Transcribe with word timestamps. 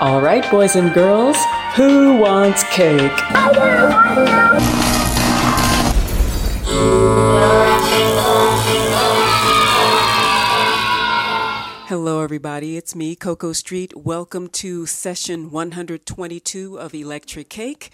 All 0.00 0.22
right, 0.22 0.50
boys 0.50 0.76
and 0.76 0.94
girls, 0.94 1.36
who 1.74 2.16
wants 2.16 2.64
cake? 2.72 3.12
Hello, 11.86 12.22
everybody. 12.22 12.78
It's 12.78 12.94
me, 12.94 13.14
Coco 13.14 13.52
Street. 13.52 13.94
Welcome 13.94 14.48
to 14.48 14.86
session 14.86 15.50
122 15.50 16.78
of 16.78 16.92
Electrik 16.92 17.50
Cake. 17.50 17.90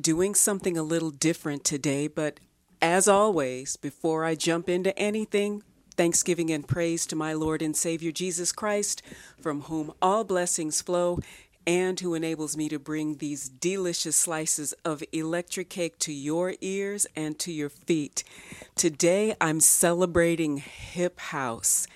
Doing 0.00 0.36
something 0.36 0.78
a 0.78 0.84
little 0.84 1.10
different 1.10 1.64
today, 1.64 2.06
but 2.06 2.38
as 2.80 3.08
always, 3.08 3.74
before 3.74 4.24
I 4.24 4.36
jump 4.36 4.68
into 4.68 4.96
anything, 4.96 5.64
thanksgiving 6.02 6.50
and 6.50 6.66
praise 6.66 7.06
to 7.06 7.14
my 7.14 7.32
Lord 7.32 7.62
and 7.62 7.76
Savior 7.76 8.10
Jesus 8.10 8.50
Christ, 8.50 9.02
from 9.40 9.60
whom 9.62 9.92
all 10.02 10.24
blessings 10.24 10.82
flow 10.82 11.20
and 11.64 12.00
who 12.00 12.14
enables 12.14 12.56
me 12.56 12.68
to 12.70 12.78
bring 12.80 13.18
these 13.18 13.48
delicious 13.48 14.16
slices 14.16 14.72
of 14.84 15.04
electric 15.12 15.70
cake 15.70 16.00
to 16.00 16.12
your 16.12 16.54
ears 16.60 17.06
and 17.14 17.38
to 17.38 17.52
your 17.52 17.68
feet. 17.68 18.24
Today 18.74 19.36
I'm 19.40 19.60
celebrating 19.60 20.56
hip 20.56 21.20
house 21.20 21.86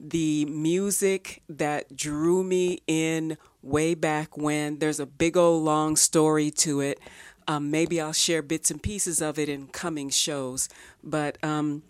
the 0.00 0.46
music 0.46 1.42
that 1.46 1.94
drew 1.94 2.42
me 2.42 2.80
in 2.86 3.36
way 3.62 3.94
back 3.94 4.38
when. 4.38 4.78
There's 4.78 5.00
a 5.00 5.06
big 5.06 5.36
old 5.36 5.62
long 5.62 5.96
story 5.96 6.50
to 6.50 6.80
it. 6.80 6.98
Um, 7.46 7.70
maybe 7.70 8.00
I'll 8.00 8.14
share 8.14 8.40
bits 8.40 8.70
and 8.70 8.82
pieces 8.82 9.20
of 9.20 9.38
it 9.38 9.50
in 9.50 9.66
coming 9.66 10.08
shows. 10.08 10.70
But 11.02 11.36
um, 11.44 11.82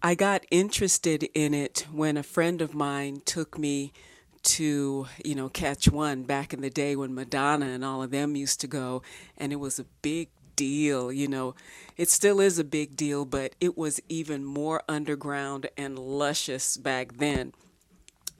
I 0.00 0.14
got 0.14 0.46
interested 0.52 1.24
in 1.34 1.54
it 1.54 1.86
when 1.90 2.16
a 2.16 2.22
friend 2.22 2.62
of 2.62 2.72
mine 2.72 3.20
took 3.24 3.58
me 3.58 3.92
to, 4.44 5.06
you 5.24 5.34
know, 5.34 5.48
Catch 5.48 5.88
One 5.88 6.22
back 6.22 6.54
in 6.54 6.60
the 6.60 6.70
day 6.70 6.94
when 6.94 7.14
Madonna 7.14 7.66
and 7.66 7.84
all 7.84 8.04
of 8.04 8.12
them 8.12 8.36
used 8.36 8.60
to 8.60 8.68
go. 8.68 9.02
And 9.36 9.52
it 9.52 9.56
was 9.56 9.80
a 9.80 9.86
big 10.00 10.28
deal, 10.54 11.10
you 11.10 11.26
know. 11.26 11.56
It 11.96 12.08
still 12.10 12.38
is 12.38 12.60
a 12.60 12.64
big 12.64 12.94
deal, 12.94 13.24
but 13.24 13.56
it 13.60 13.76
was 13.76 14.00
even 14.08 14.44
more 14.44 14.84
underground 14.88 15.68
and 15.76 15.98
luscious 15.98 16.76
back 16.76 17.16
then. 17.16 17.52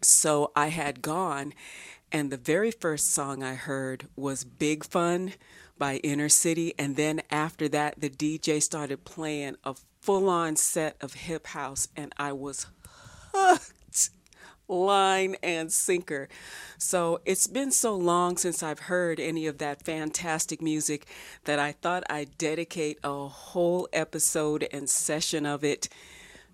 So 0.01 0.53
I 0.55 0.69
had 0.69 1.03
gone, 1.03 1.55
and 2.13 2.31
the 2.31 2.37
very 2.37 2.71
first 2.71 3.13
song 3.13 3.43
I 3.43 3.55
heard 3.55 4.07
was 4.15 4.45
Big 4.45 4.85
Fun 4.85 5.33
by 5.77 5.97
Inner 5.97 6.29
City. 6.29 6.73
And 6.79 6.95
then 6.95 7.21
after 7.33 7.69
that, 7.71 8.01
the 8.01 8.11
DJ 8.11 8.63
started 8.63 9.05
playing 9.05 9.57
a 9.65 9.75
full 10.09 10.31
on 10.31 10.57
set 10.57 10.97
of 11.03 11.13
hip 11.13 11.49
house, 11.49 11.87
and 11.95 12.15
I 12.17 12.33
was 12.33 12.67
hooked 13.35 14.09
line 14.67 15.37
and 15.43 15.71
sinker. 15.71 16.31
So 16.79 17.21
it's 17.27 17.47
been 17.47 17.71
so 17.71 17.95
long 17.95 18.39
since 18.39 18.63
I've 18.63 18.79
heard 18.79 19.21
any 19.21 19.47
of 19.47 19.59
that 19.59 19.83
fantastic 19.83 20.63
music 20.63 21.05
that 21.45 21.59
I 21.59 21.73
thought 21.73 22.05
I'd 22.09 22.39
dedicate 22.39 22.99
a 23.05 23.29
whole 23.29 23.87
episode 23.93 24.67
and 24.73 24.89
session 24.89 25.45
of 25.45 25.63
it 25.63 25.91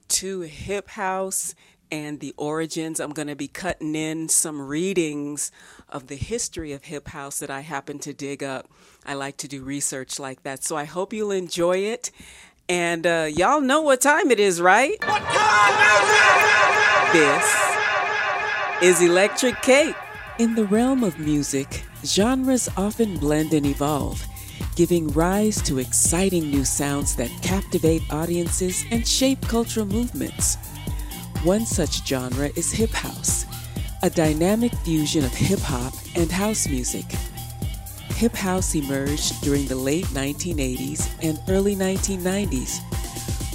to 0.08 0.40
hip 0.40 0.88
house 0.88 1.54
and 1.92 2.18
the 2.18 2.34
origins. 2.36 2.98
I'm 2.98 3.12
going 3.12 3.28
to 3.28 3.36
be 3.36 3.46
cutting 3.46 3.94
in 3.94 4.28
some 4.28 4.60
readings 4.60 5.52
of 5.88 6.08
the 6.08 6.16
history 6.16 6.72
of 6.72 6.82
hip 6.82 7.06
house 7.06 7.38
that 7.38 7.50
I 7.50 7.60
happen 7.60 8.00
to 8.00 8.12
dig 8.12 8.42
up. 8.42 8.68
I 9.06 9.14
like 9.14 9.36
to 9.36 9.48
do 9.48 9.62
research 9.62 10.18
like 10.18 10.42
that. 10.42 10.64
So 10.64 10.76
I 10.76 10.86
hope 10.86 11.12
you'll 11.12 11.30
enjoy 11.30 11.76
it. 11.76 12.10
And 12.68 13.06
uh, 13.06 13.28
y'all 13.30 13.60
know 13.60 13.82
what 13.82 14.00
time 14.00 14.30
it 14.30 14.40
is, 14.40 14.60
right? 14.60 14.98
This 17.12 17.44
is 18.82 19.00
Electrik 19.00 19.60
Cake. 19.62 19.94
In 20.38 20.54
the 20.54 20.64
realm 20.64 21.04
of 21.04 21.18
music, 21.18 21.84
genres 22.04 22.68
often 22.76 23.18
blend 23.18 23.52
and 23.52 23.66
evolve, 23.66 24.24
giving 24.74 25.08
rise 25.08 25.62
to 25.62 25.78
exciting 25.78 26.50
new 26.50 26.64
sounds 26.64 27.14
that 27.16 27.30
captivate 27.42 28.02
audiences 28.10 28.84
and 28.90 29.06
shape 29.06 29.40
cultural 29.42 29.86
movements. 29.86 30.56
One 31.44 31.66
such 31.66 32.04
genre 32.04 32.50
is 32.56 32.72
hip 32.72 32.90
house, 32.90 33.44
a 34.02 34.10
dynamic 34.10 34.74
fusion 34.78 35.24
of 35.24 35.32
hip 35.32 35.60
hop 35.60 35.92
and 36.16 36.32
house 36.32 36.66
music. 36.66 37.04
Hip 38.12 38.34
house 38.34 38.74
emerged 38.74 39.40
during 39.42 39.66
the 39.66 39.76
late 39.76 40.06
1980s 40.06 41.10
and 41.22 41.38
early 41.48 41.74
1990s, 41.74 42.78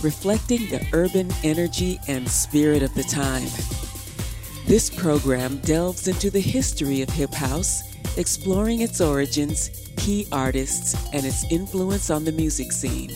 reflecting 0.03 0.69
the 0.69 0.85
urban 0.93 1.31
energy 1.43 1.99
and 2.07 2.27
spirit 2.29 2.83
of 2.83 2.93
the 2.93 3.03
time. 3.03 3.47
This 4.67 4.89
program 4.89 5.57
delves 5.59 6.07
into 6.07 6.29
the 6.29 6.39
history 6.39 7.01
of 7.01 7.09
hip 7.09 7.33
house, 7.33 7.81
exploring 8.17 8.81
its 8.81 9.01
origins, 9.01 9.69
key 9.97 10.27
artists, 10.31 10.93
and 11.13 11.25
its 11.25 11.43
influence 11.51 12.09
on 12.09 12.23
the 12.25 12.31
music 12.31 12.71
scene. 12.71 13.11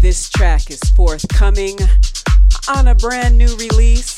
This 0.00 0.30
track 0.30 0.70
is 0.70 0.80
forthcoming 0.96 1.76
on 2.74 2.88
a 2.88 2.94
brand 2.94 3.36
new 3.36 3.54
release 3.56 4.14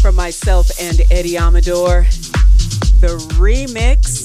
from 0.00 0.14
myself 0.14 0.70
and 0.80 1.02
Eddie 1.10 1.36
Amador. 1.36 2.06
The 3.00 3.18
remix 3.36 4.24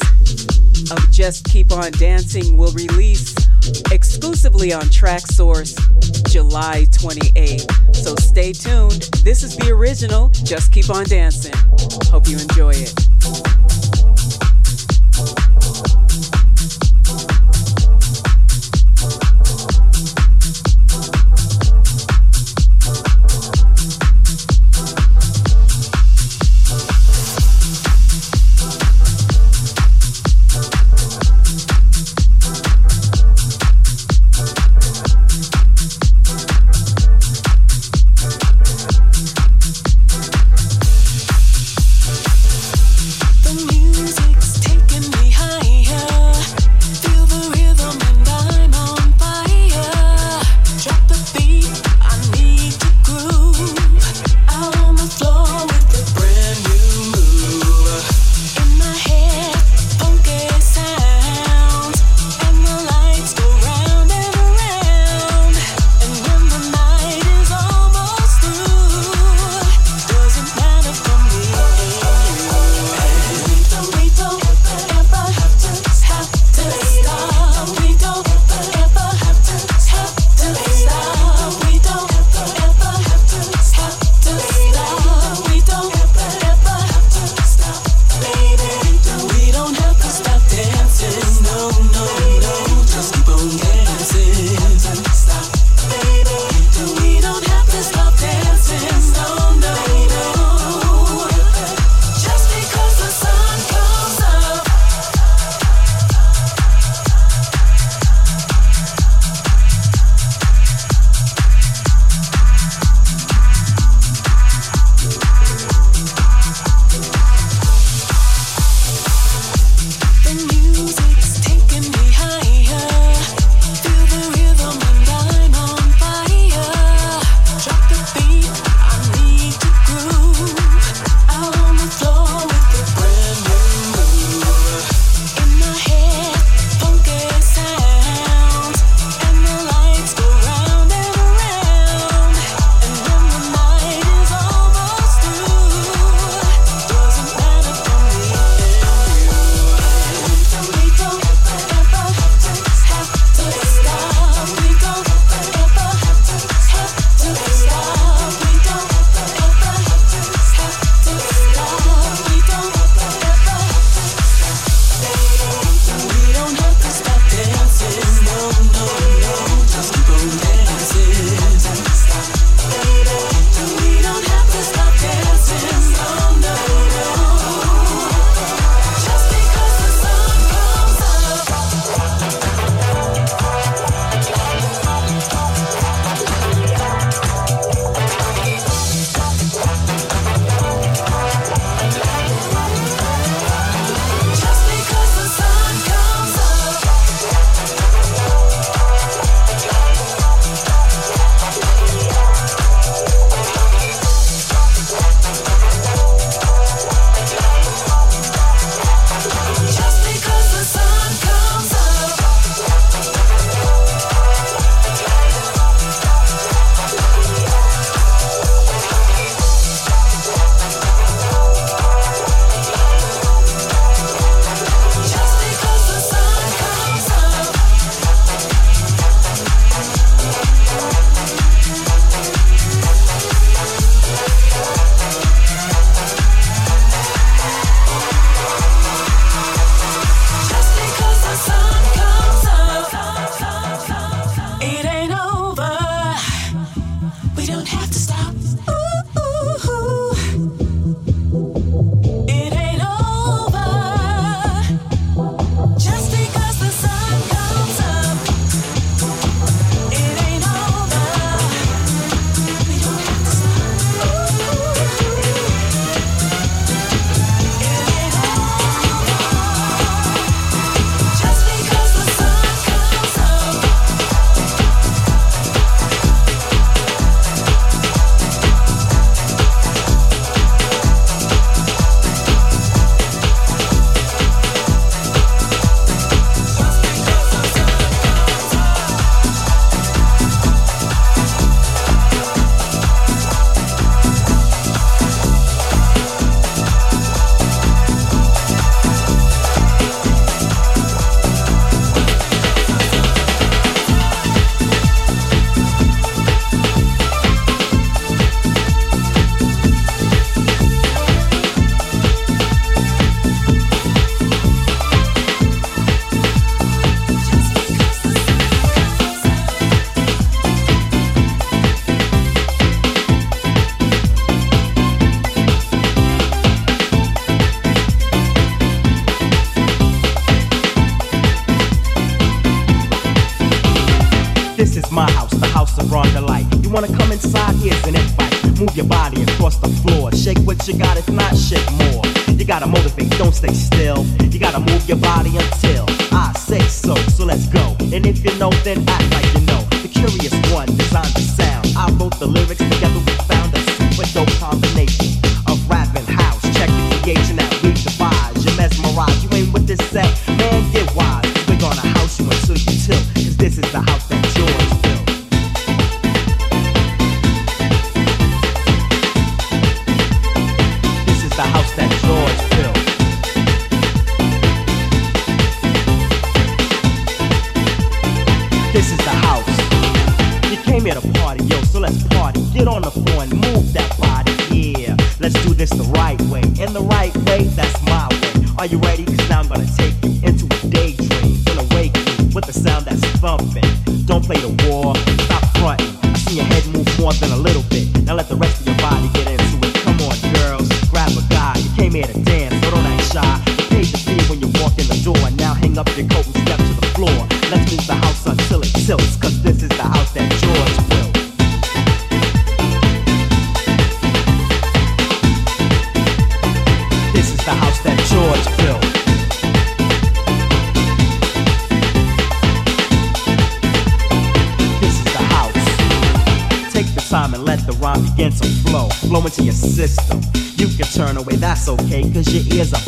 of 0.89 1.11
Just 1.11 1.43
Keep 1.43 1.73
On 1.73 1.91
Dancing 1.91 2.55
will 2.55 2.71
release 2.71 3.35
exclusively 3.91 4.71
on 4.71 4.83
Traxsource 4.83 5.75
July 6.31 6.85
28th. 6.91 7.95
So 7.95 8.15
stay 8.15 8.53
tuned. 8.53 9.09
This 9.25 9.43
is 9.43 9.57
the 9.57 9.71
original 9.71 10.29
Just 10.29 10.71
Keep 10.71 10.89
On 10.89 11.03
Dancing. 11.03 11.53
Hope 12.11 12.29
you 12.29 12.39
enjoy 12.39 12.71
it. 12.75 13.72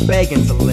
Begging 0.06 0.46
to 0.46 0.65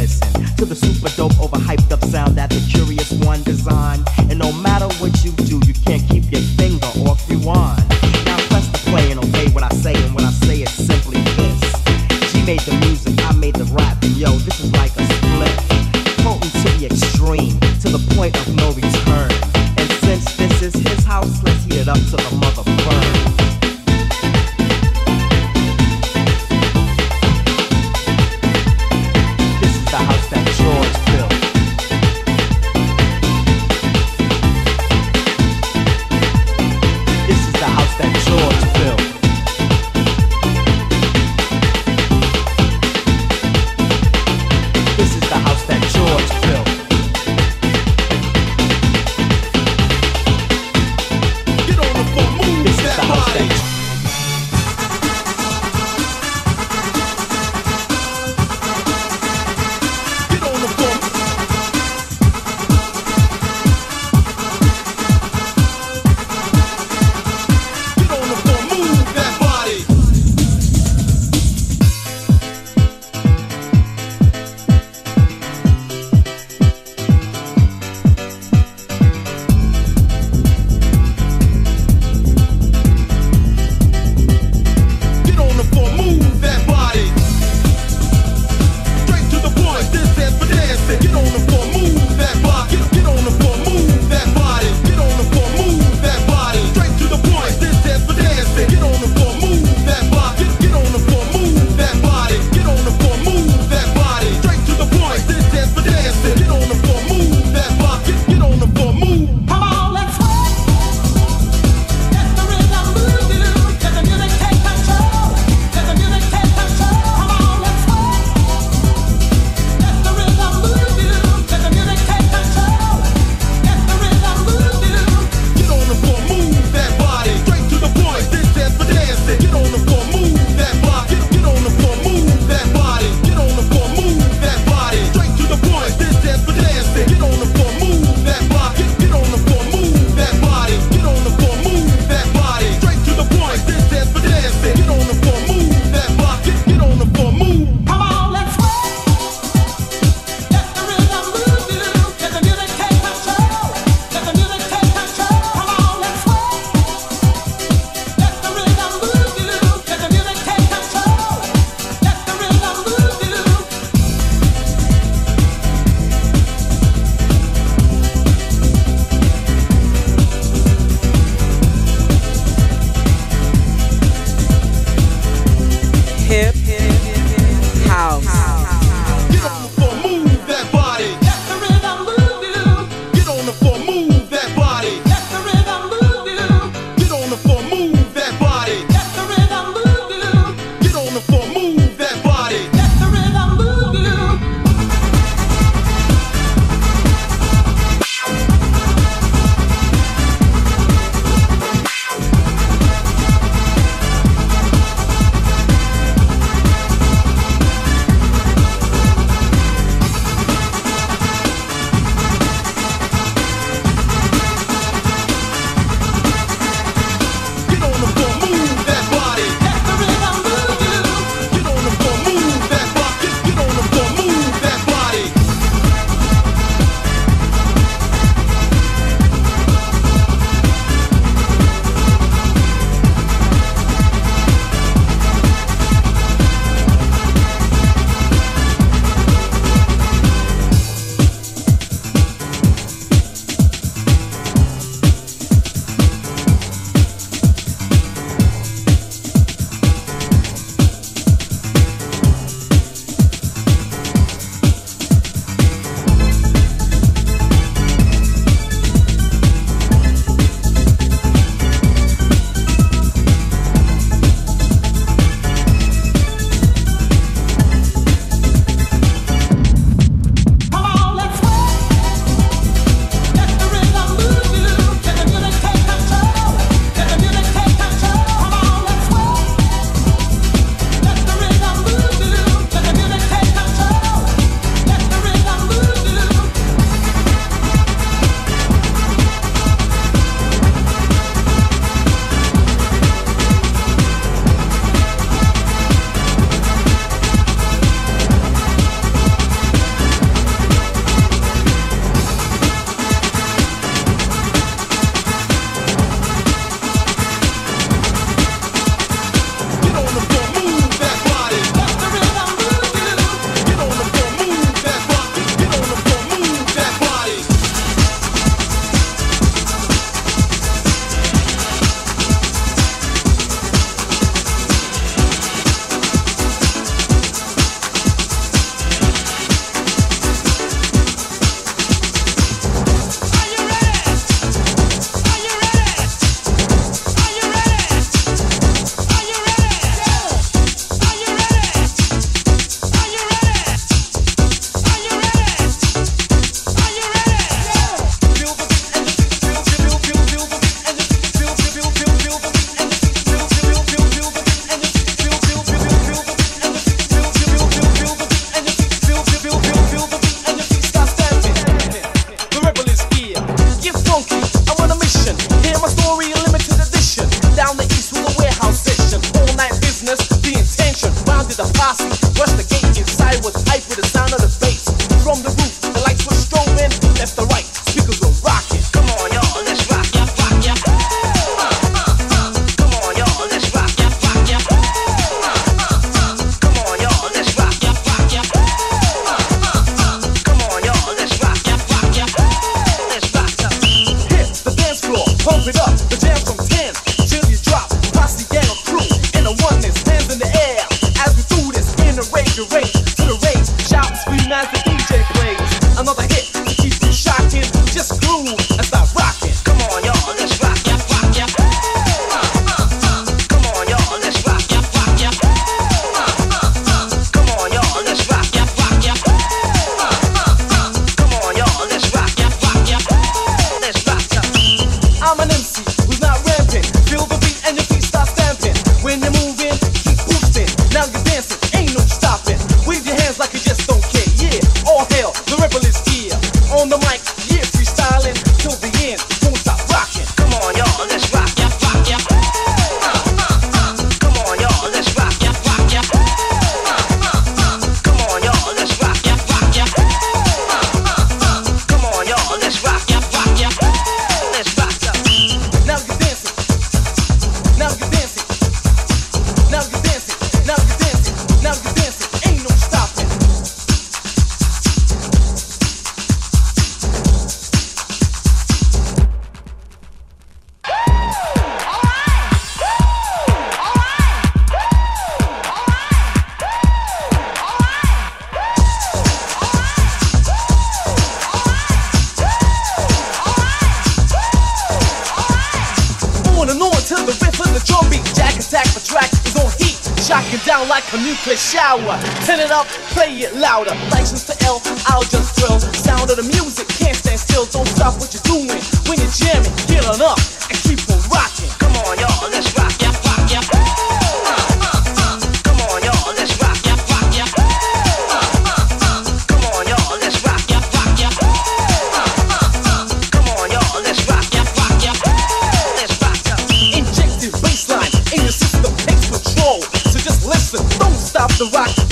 the 521.58 521.66
rock 521.66 522.03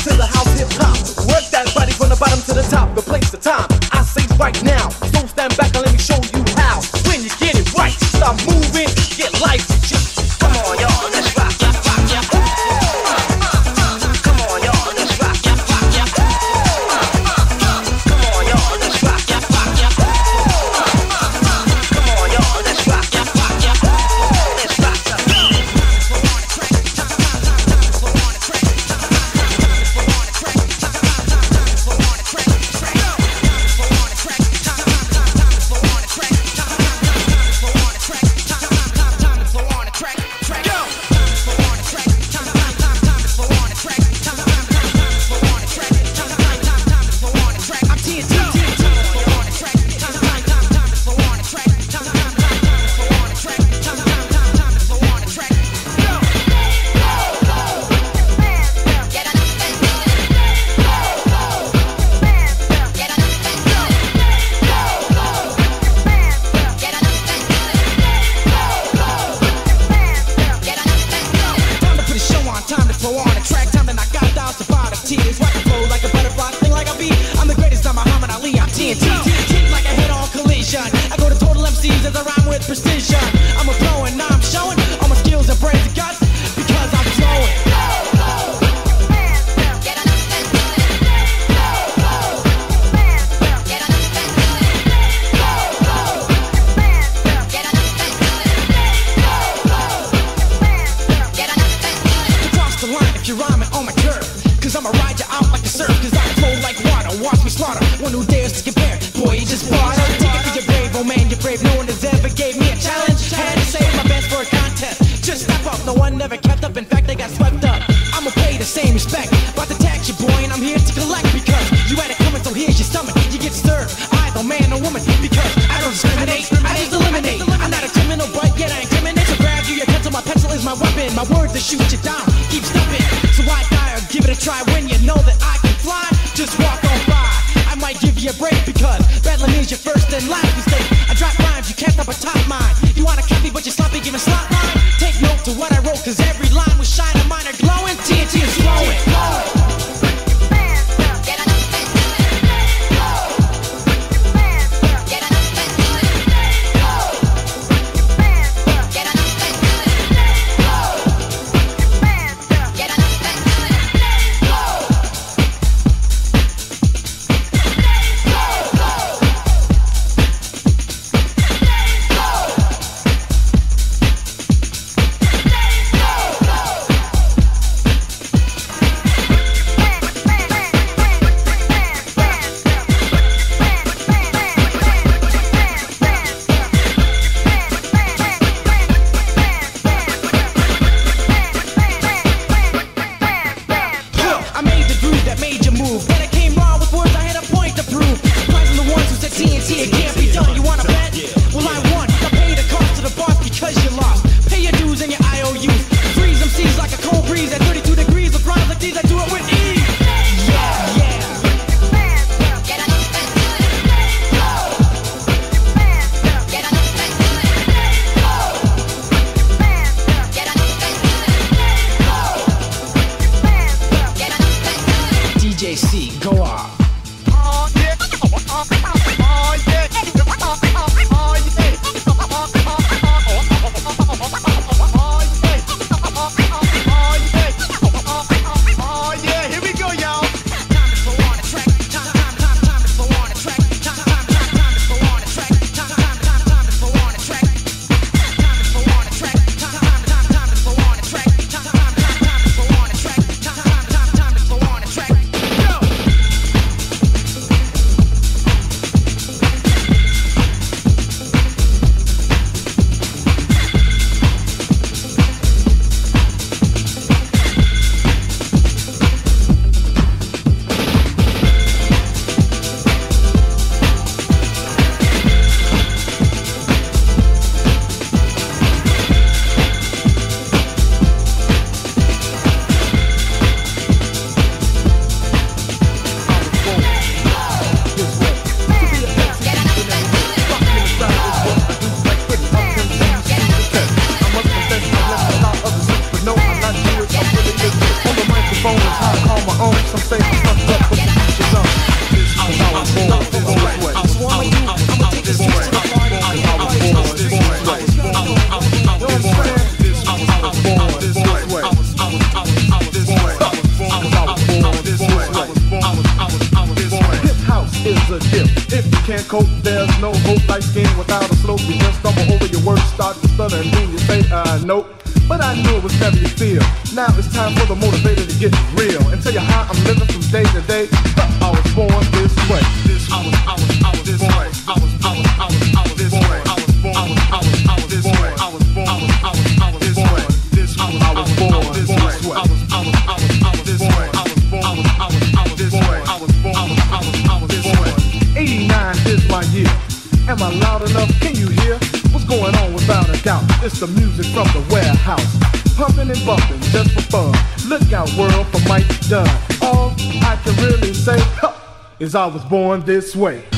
Cause 362.12 362.16
I 362.16 362.26
was 362.26 362.44
born 362.44 362.82
this 362.82 363.16
way. 363.16 363.51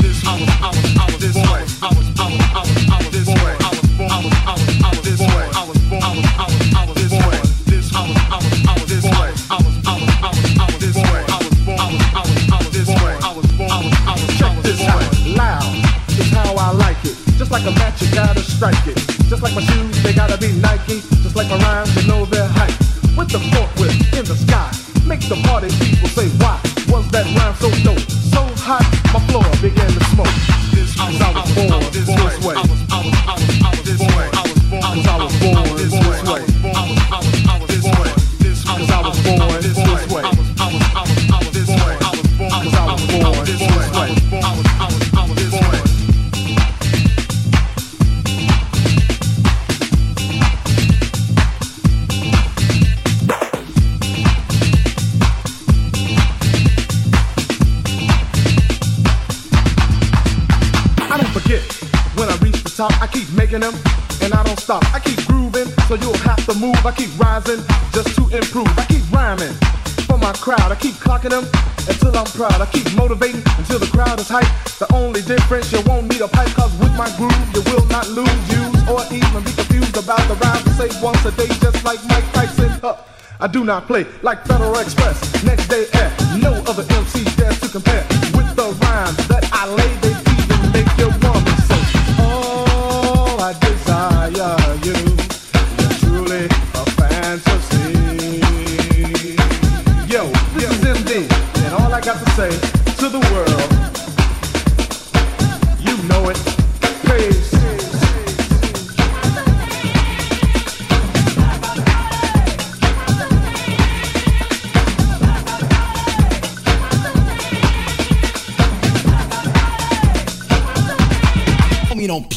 crowd. 72.48 72.62
I 72.62 72.66
keep 72.66 72.96
motivating 72.96 73.44
until 73.58 73.80
the 73.80 73.88
crowd 73.88 74.20
is 74.20 74.28
hype. 74.28 74.48
The 74.80 74.88
only 74.94 75.22
difference, 75.22 75.72
you 75.72 75.82
won't 75.86 76.10
need 76.10 76.22
a 76.22 76.28
pipe, 76.28 76.50
cause 76.50 76.74
with 76.80 76.94
my 76.98 77.10
groove, 77.18 77.48
you 77.56 77.62
will 77.72 77.86
not 77.88 78.08
lose, 78.10 78.42
use, 78.52 78.82
or 78.90 79.02
even 79.12 79.44
be 79.44 79.54
confused 79.54 79.98
about 79.98 80.24
the 80.28 80.36
rhyme. 80.36 80.64
I 80.68 80.72
say 80.76 80.90
once 81.02 81.24
a 81.26 81.32
day, 81.32 81.48
just 81.48 81.84
like 81.84 82.00
Mike 82.08 82.28
Tyson. 82.34 82.70
Huh. 82.82 82.98
I 83.40 83.48
do 83.48 83.64
not 83.64 83.88
play 83.88 84.06
like 84.22 84.46
Federal 84.46 84.78
Express, 84.78 85.44
next 85.44 85.68
day 85.68 85.86
F. 85.94 86.13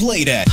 Played 0.06 0.28
Playdate. 0.28 0.45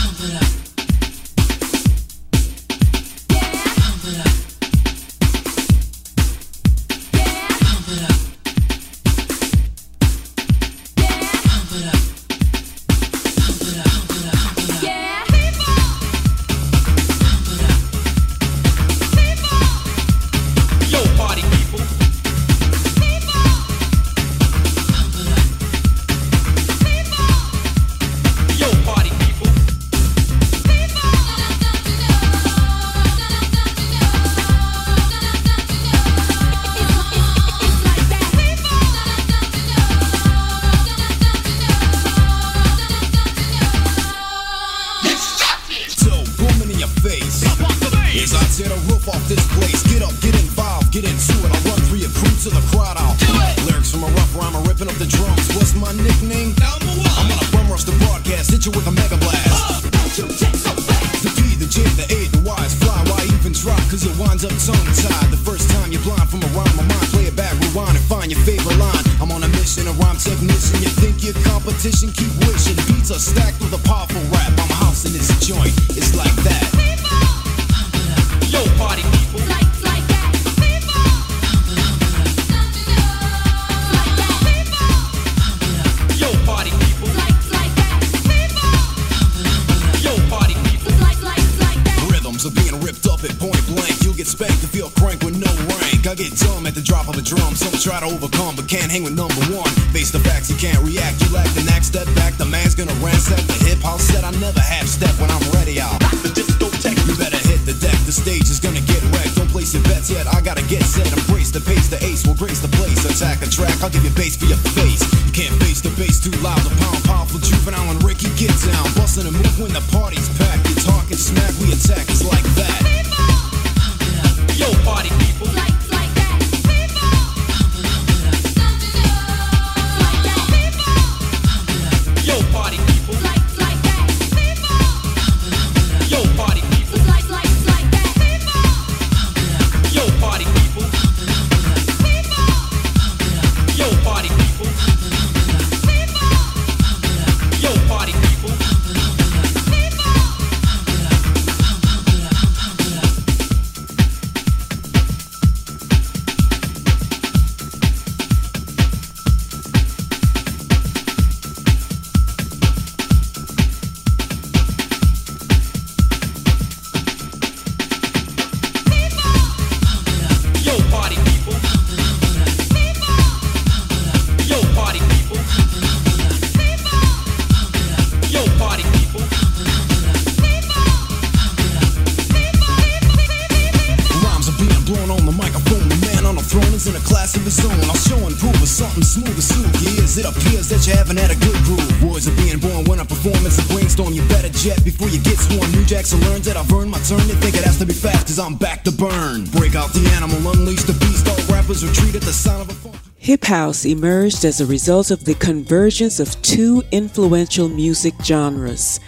On 185.14 185.26
the 185.26 185.32
microphone. 185.32 185.86
The 185.90 186.00
man 186.10 186.26
on 186.26 186.36
the 186.36 186.42
throne 186.42 186.74
is 186.74 186.88
in 186.88 186.96
a 186.96 187.04
class 187.06 187.36
of 187.36 187.44
his 187.44 187.60
own. 187.64 187.78
I'll 187.86 188.02
show 188.02 188.18
and 188.26 188.36
prove 188.38 188.58
with 188.58 188.70
something 188.70 189.04
smooth 189.04 189.38
as 189.38 189.48
silky 189.48 190.02
is. 190.02 190.18
It 190.18 190.26
appears 190.26 190.70
that 190.70 190.86
you 190.88 190.94
haven't 190.94 191.18
had 191.18 191.30
a 191.30 191.38
good 191.38 191.58
groove. 191.64 191.92
Words 192.02 192.28
are 192.28 192.38
being 192.38 192.60
born 192.60 192.86
when 192.86 193.00
a 193.00 193.06
performance 193.06 193.62
a 193.62 193.66
brainstorm. 193.70 194.14
You 194.14 194.26
better 194.28 194.50
jet 194.50 194.84
before 194.84 195.10
you 195.10 195.22
get 195.22 195.38
sworn. 195.38 195.70
New 195.72 195.86
Jackson 195.86 196.20
learned 196.28 196.44
that 196.50 196.58
I've 196.58 196.72
earned 196.74 196.92
my 196.92 197.00
turn. 197.06 197.22
They 197.30 197.38
think 197.38 197.56
it 197.56 197.64
has 197.64 197.78
to 197.80 197.86
be 197.86 197.94
fast, 197.94 198.28
cause 198.28 198.40
I'm 198.40 198.56
back 198.56 198.84
to 198.86 198.92
burn. 198.92 199.46
Break 199.54 199.76
out 199.76 199.94
the 199.94 200.04
animal, 200.18 200.40
unleash 200.52 200.84
the 200.84 200.98
beast. 200.98 201.30
All 201.30 201.40
rappers 201.54 201.86
retreat 201.86 202.16
at 202.16 202.26
the 202.26 202.34
sound 202.34 202.66
of 202.66 202.70
a 202.70 202.78
phone. 202.82 202.98
Hip 203.18 203.46
house 203.46 203.86
emerged 203.86 204.44
as 204.44 204.60
a 204.60 204.66
result 204.66 205.10
of 205.12 205.24
the 205.24 205.36
convergence 205.36 206.20
of 206.20 206.36
two 206.42 206.84
influential 206.92 207.70
music 207.70 208.14
genres 208.22 209.00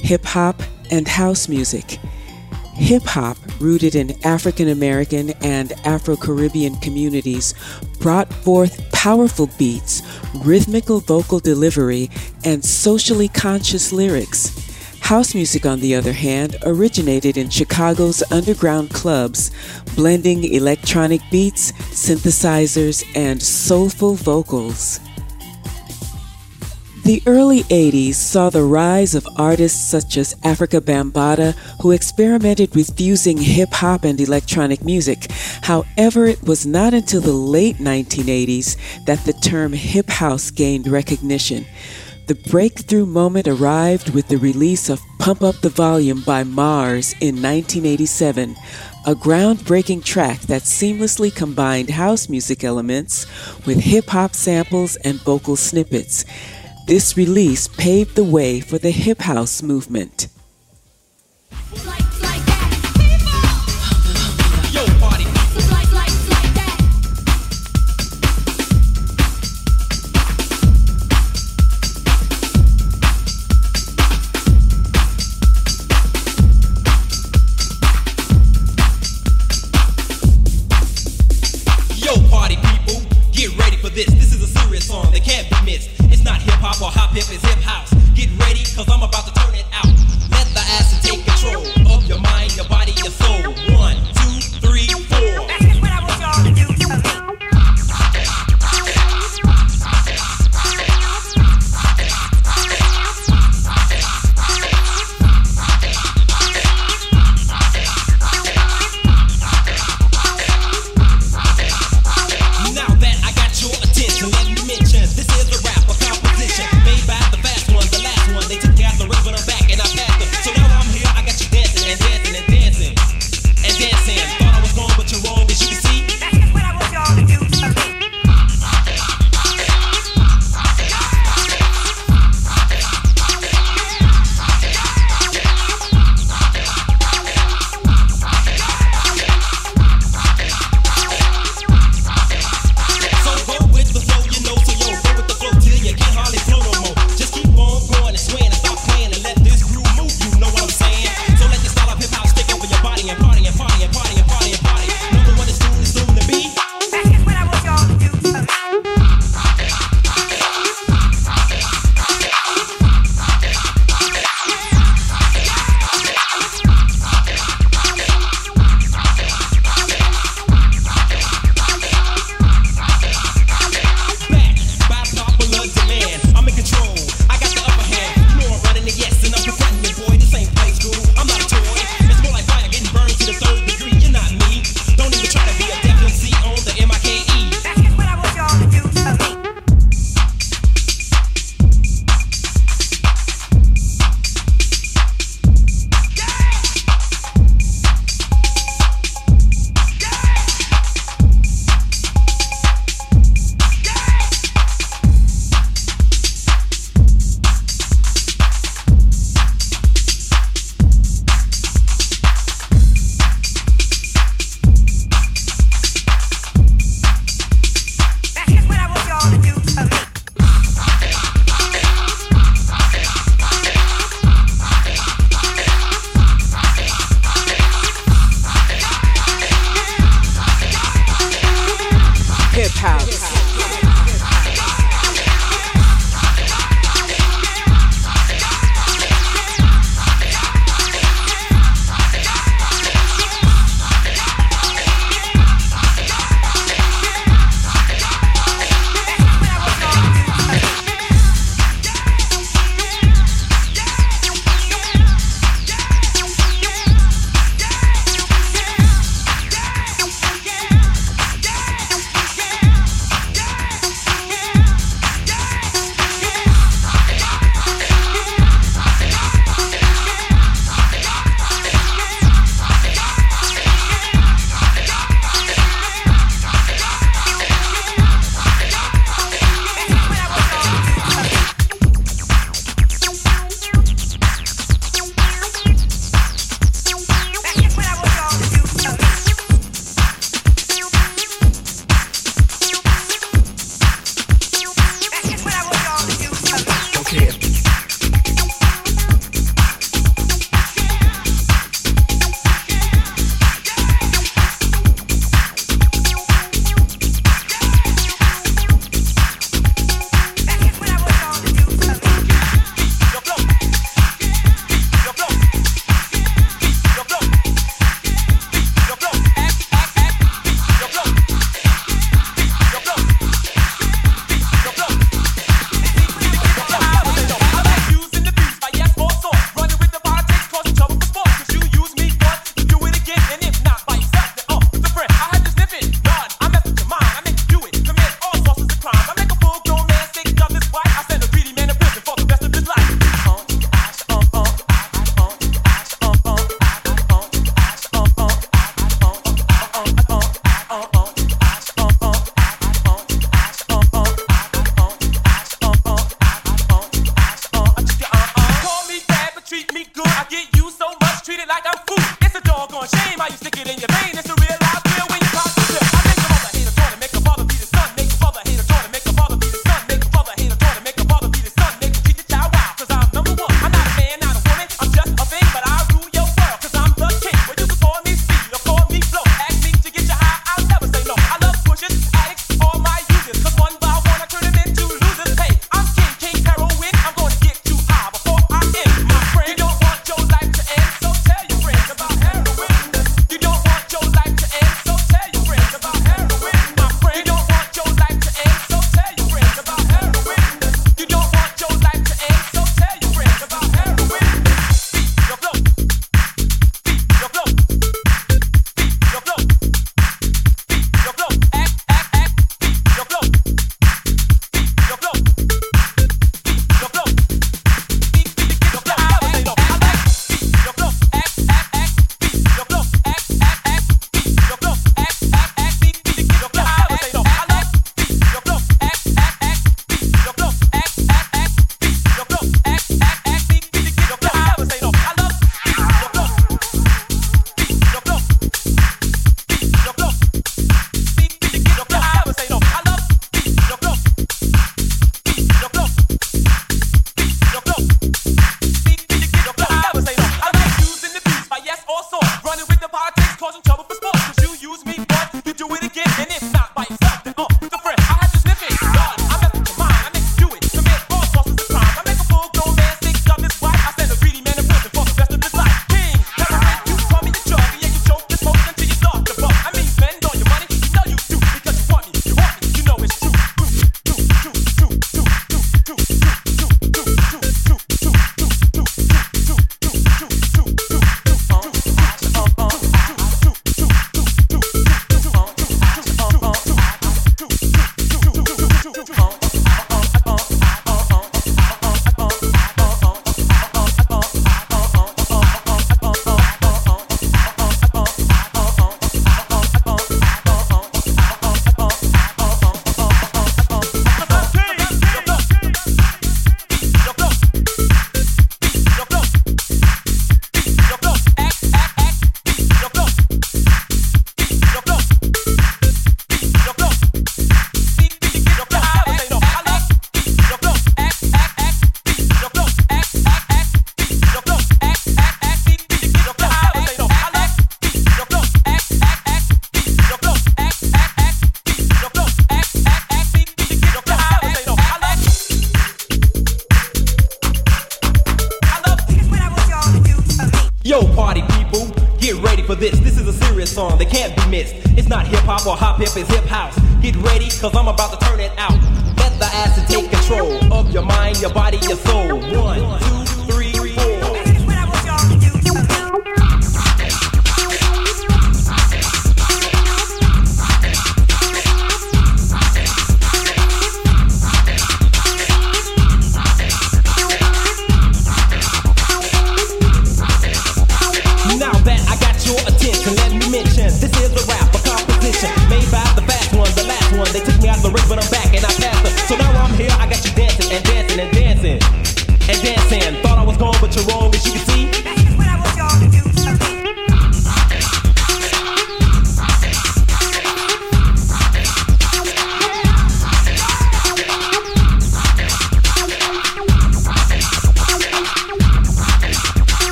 hip 0.00 0.24
hop 0.24 0.62
and 0.90 1.06
house 1.06 1.48
music. 1.48 1.98
Hip 2.74 3.02
hop, 3.04 3.36
rooted 3.60 3.94
in 3.94 4.16
African 4.24 4.68
American 4.68 5.30
and 5.42 5.72
Afro 5.84 6.16
Caribbean 6.16 6.76
communities, 6.76 7.54
brought 7.98 8.32
forth 8.32 8.90
powerful 8.92 9.48
beats, 9.58 10.02
rhythmical 10.44 11.00
vocal 11.00 11.40
delivery, 11.40 12.10
and 12.44 12.64
socially 12.64 13.28
conscious 13.28 13.92
lyrics. 13.92 14.70
House 15.00 15.34
music, 15.34 15.66
on 15.66 15.80
the 15.80 15.94
other 15.94 16.12
hand, 16.12 16.56
originated 16.62 17.36
in 17.36 17.50
Chicago's 17.50 18.22
underground 18.30 18.90
clubs, 18.90 19.50
blending 19.96 20.44
electronic 20.44 21.20
beats, 21.30 21.72
synthesizers, 21.72 23.04
and 23.16 23.42
soulful 23.42 24.14
vocals. 24.14 25.00
The 27.04 27.22
early 27.26 27.62
80s 27.64 28.14
saw 28.14 28.50
the 28.50 28.62
rise 28.62 29.14
of 29.14 29.26
artists 29.36 29.90
such 29.90 30.18
as 30.18 30.34
Afrika 30.44 30.80
Bambaataa, 30.80 31.54
who 31.80 31.92
experimented 31.92 32.74
with 32.74 32.94
fusing 32.96 33.38
hip 33.38 33.72
hop 33.72 34.04
and 34.04 34.20
electronic 34.20 34.84
music. 34.84 35.30
However, 35.62 36.26
it 36.26 36.42
was 36.42 36.66
not 36.66 36.92
until 36.92 37.22
the 37.22 37.32
late 37.32 37.78
1980s 37.78 38.76
that 39.06 39.24
the 39.24 39.32
term 39.32 39.72
hip 39.72 40.10
house 40.10 40.50
gained 40.50 40.86
recognition. 40.86 41.64
The 42.26 42.34
breakthrough 42.34 43.06
moment 43.06 43.48
arrived 43.48 44.10
with 44.14 44.28
the 44.28 44.36
release 44.36 44.88
of 44.88 45.00
Pump 45.18 45.42
Up 45.42 45.56
the 45.62 45.70
Volume 45.70 46.20
by 46.20 46.44
Mars 46.44 47.14
in 47.14 47.42
1987, 47.42 48.56
a 49.06 49.14
groundbreaking 49.14 50.04
track 50.04 50.42
that 50.42 50.62
seamlessly 50.62 51.34
combined 51.34 51.90
house 51.90 52.28
music 52.28 52.62
elements 52.62 53.26
with 53.66 53.80
hip 53.80 54.10
hop 54.10 54.34
samples 54.34 54.96
and 54.96 55.18
vocal 55.22 55.56
snippets. 55.56 56.24
This 56.90 57.16
release 57.16 57.68
paved 57.68 58.16
the 58.16 58.24
way 58.24 58.58
for 58.58 58.76
the 58.76 58.90
hip 58.90 59.20
house 59.20 59.62
movement. 59.62 60.26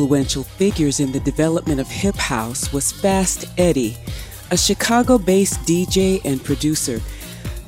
influential 0.00 0.44
figures 0.44 0.98
in 0.98 1.12
the 1.12 1.20
development 1.20 1.78
of 1.78 1.86
hip 1.86 2.16
house 2.16 2.72
was 2.72 2.90
Fast 2.90 3.44
Eddie, 3.58 3.98
a 4.50 4.56
Chicago 4.56 5.18
based 5.18 5.60
DJ 5.66 6.24
and 6.24 6.42
producer. 6.42 7.00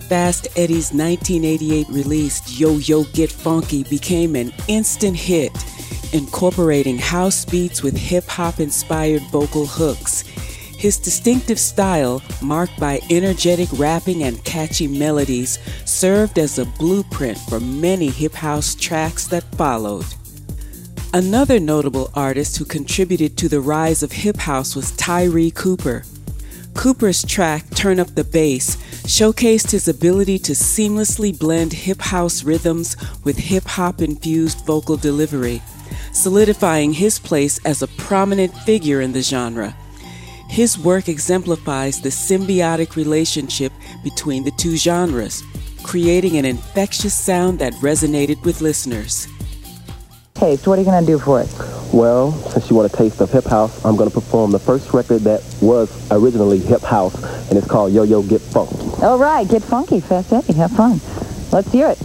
Fast 0.08 0.46
Eddie's 0.56 0.92
1988 0.94 1.86
release, 1.90 2.58
Yo 2.58 2.78
Yo 2.78 3.04
Get 3.12 3.30
Funky, 3.30 3.84
became 3.84 4.34
an 4.34 4.50
instant 4.66 5.14
hit, 5.14 5.52
incorporating 6.14 6.96
house 6.96 7.44
beats 7.44 7.82
with 7.82 7.94
hip 7.94 8.24
hop 8.24 8.60
inspired 8.60 9.22
vocal 9.30 9.66
hooks. 9.66 10.22
His 10.78 10.96
distinctive 10.96 11.58
style, 11.58 12.22
marked 12.40 12.80
by 12.80 13.00
energetic 13.10 13.68
rapping 13.74 14.22
and 14.22 14.42
catchy 14.44 14.88
melodies, 14.88 15.58
served 15.84 16.38
as 16.38 16.58
a 16.58 16.64
blueprint 16.64 17.36
for 17.50 17.60
many 17.60 18.08
hip 18.08 18.32
house 18.32 18.74
tracks 18.74 19.26
that 19.26 19.44
followed. 19.56 20.06
Another 21.14 21.60
notable 21.60 22.10
artist 22.14 22.56
who 22.56 22.64
contributed 22.64 23.36
to 23.36 23.46
the 23.46 23.60
rise 23.60 24.02
of 24.02 24.12
hip 24.12 24.38
house 24.38 24.74
was 24.74 24.92
Tyree 24.92 25.50
Cooper. 25.50 26.04
Cooper's 26.72 27.22
track 27.22 27.68
Turn 27.74 28.00
Up 28.00 28.14
the 28.14 28.24
Bass 28.24 28.76
showcased 29.04 29.72
his 29.72 29.88
ability 29.88 30.38
to 30.38 30.52
seamlessly 30.52 31.38
blend 31.38 31.74
hip 31.74 32.00
house 32.00 32.44
rhythms 32.44 32.96
with 33.24 33.36
hip 33.36 33.64
hop 33.64 34.00
infused 34.00 34.64
vocal 34.64 34.96
delivery, 34.96 35.60
solidifying 36.14 36.94
his 36.94 37.18
place 37.18 37.62
as 37.66 37.82
a 37.82 37.88
prominent 37.88 38.54
figure 38.60 39.02
in 39.02 39.12
the 39.12 39.20
genre. 39.20 39.76
His 40.48 40.78
work 40.78 41.10
exemplifies 41.10 42.00
the 42.00 42.08
symbiotic 42.08 42.96
relationship 42.96 43.74
between 44.02 44.44
the 44.44 44.50
two 44.52 44.78
genres, 44.78 45.42
creating 45.82 46.38
an 46.38 46.46
infectious 46.46 47.12
sound 47.12 47.58
that 47.58 47.74
resonated 47.74 48.42
with 48.46 48.62
listeners. 48.62 49.28
Taste, 50.42 50.66
what 50.66 50.76
are 50.76 50.82
you 50.82 50.86
going 50.86 51.00
to 51.00 51.06
do 51.06 51.20
for 51.20 51.38
us? 51.38 51.92
Well, 51.94 52.32
since 52.50 52.68
you 52.68 52.74
want 52.74 52.92
a 52.92 52.96
taste 52.96 53.20
of 53.20 53.30
hip 53.30 53.44
house, 53.44 53.84
I'm 53.84 53.94
going 53.94 54.10
to 54.10 54.12
perform 54.12 54.50
the 54.50 54.58
first 54.58 54.92
record 54.92 55.20
that 55.20 55.40
was 55.60 55.88
originally 56.10 56.58
hip 56.58 56.82
house, 56.82 57.14
and 57.48 57.56
it's 57.56 57.68
called 57.68 57.92
Yo 57.92 58.02
Yo 58.02 58.24
Get 58.24 58.40
Funky. 58.40 58.76
All 59.04 59.18
right, 59.18 59.48
get 59.48 59.62
funky, 59.62 60.00
Fast 60.00 60.32
Eddie, 60.32 60.54
have 60.54 60.72
fun. 60.72 61.00
Let's 61.52 61.70
hear 61.70 61.90
it. 61.90 61.98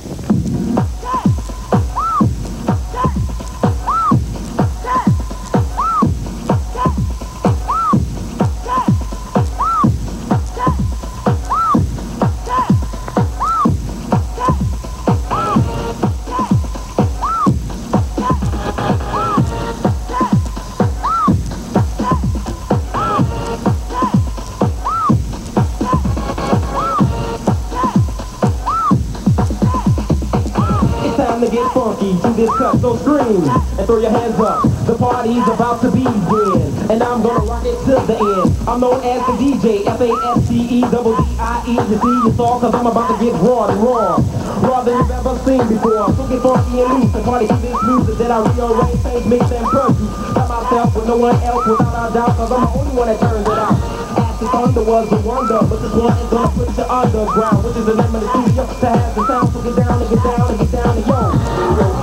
Throw 33.87 34.03
your 34.03 34.11
hands 34.11 34.35
up. 34.43 34.67
The 34.83 34.99
party's 34.99 35.47
about 35.47 35.79
to 35.79 35.87
begin, 35.87 36.59
and 36.91 36.99
I'm 36.99 37.23
gonna 37.23 37.39
rock 37.47 37.63
it 37.63 37.79
to 37.87 37.95
the 38.03 38.19
end. 38.19 38.51
I'm 38.67 38.83
known 38.83 38.99
as 38.99 39.23
the 39.23 39.33
DJ, 39.39 39.87
F-A-S-T-E, 39.87 40.81
double 40.91 41.15
D-I-E. 41.15 41.71
You 41.71 41.95
see, 41.95 42.15
it's 42.27 42.37
all 42.37 42.59
cause 42.59 42.75
I'm 42.75 42.85
about 42.85 43.15
to 43.15 43.15
get 43.23 43.31
raw 43.39 43.71
and 43.71 43.79
raw. 43.79 44.19
Raw 44.59 44.83
than 44.83 44.99
you've 44.99 45.11
ever 45.11 45.39
seen 45.47 45.63
before. 45.71 46.03
So 46.19 46.27
get 46.27 46.43
funky 46.43 46.83
and 46.83 46.99
loose 46.99 47.15
and 47.15 47.23
party 47.23 47.47
to 47.47 47.55
this 47.63 47.79
music 47.87 48.15
that 48.19 48.31
I 48.31 48.37
rearrange, 48.43 49.03
change, 49.07 49.25
mix, 49.25 49.43
and 49.55 49.67
produce. 49.71 50.11
By 50.35 50.43
myself 50.51 50.91
with 50.91 51.07
no 51.07 51.15
one 51.15 51.39
else 51.47 51.63
without 51.63 52.11
a 52.11 52.13
doubt, 52.13 52.35
cause 52.35 52.51
I'm 52.51 52.67
the 52.67 52.71
only 52.75 52.91
one 52.91 53.07
that 53.07 53.19
turns 53.23 53.47
it 53.47 53.55
out. 53.55 53.71
Acid 54.19 54.51
Thunder 54.51 54.83
was 54.83 55.07
a 55.15 55.19
wonder, 55.23 55.63
but 55.63 55.79
this 55.79 55.95
one 55.95 56.11
is 56.11 56.27
gonna 56.27 56.51
put 56.51 56.75
you 56.75 56.83
underground, 56.91 57.63
which 57.63 57.77
is 57.79 57.85
the 57.87 57.95
name 57.95 58.11
of 58.11 58.19
the 58.19 58.29
studio 58.35 58.63
to 58.67 58.87
have 58.91 59.15
the 59.15 59.23
sound. 59.31 59.47
So 59.47 59.63
get 59.63 59.79
down 59.79 59.95
and 59.95 60.09
get 60.11 60.19
down 60.27 60.43
and 60.43 60.59
get 60.59 60.71
down 60.75 60.91
and 60.91 61.07
yo. 61.07 61.96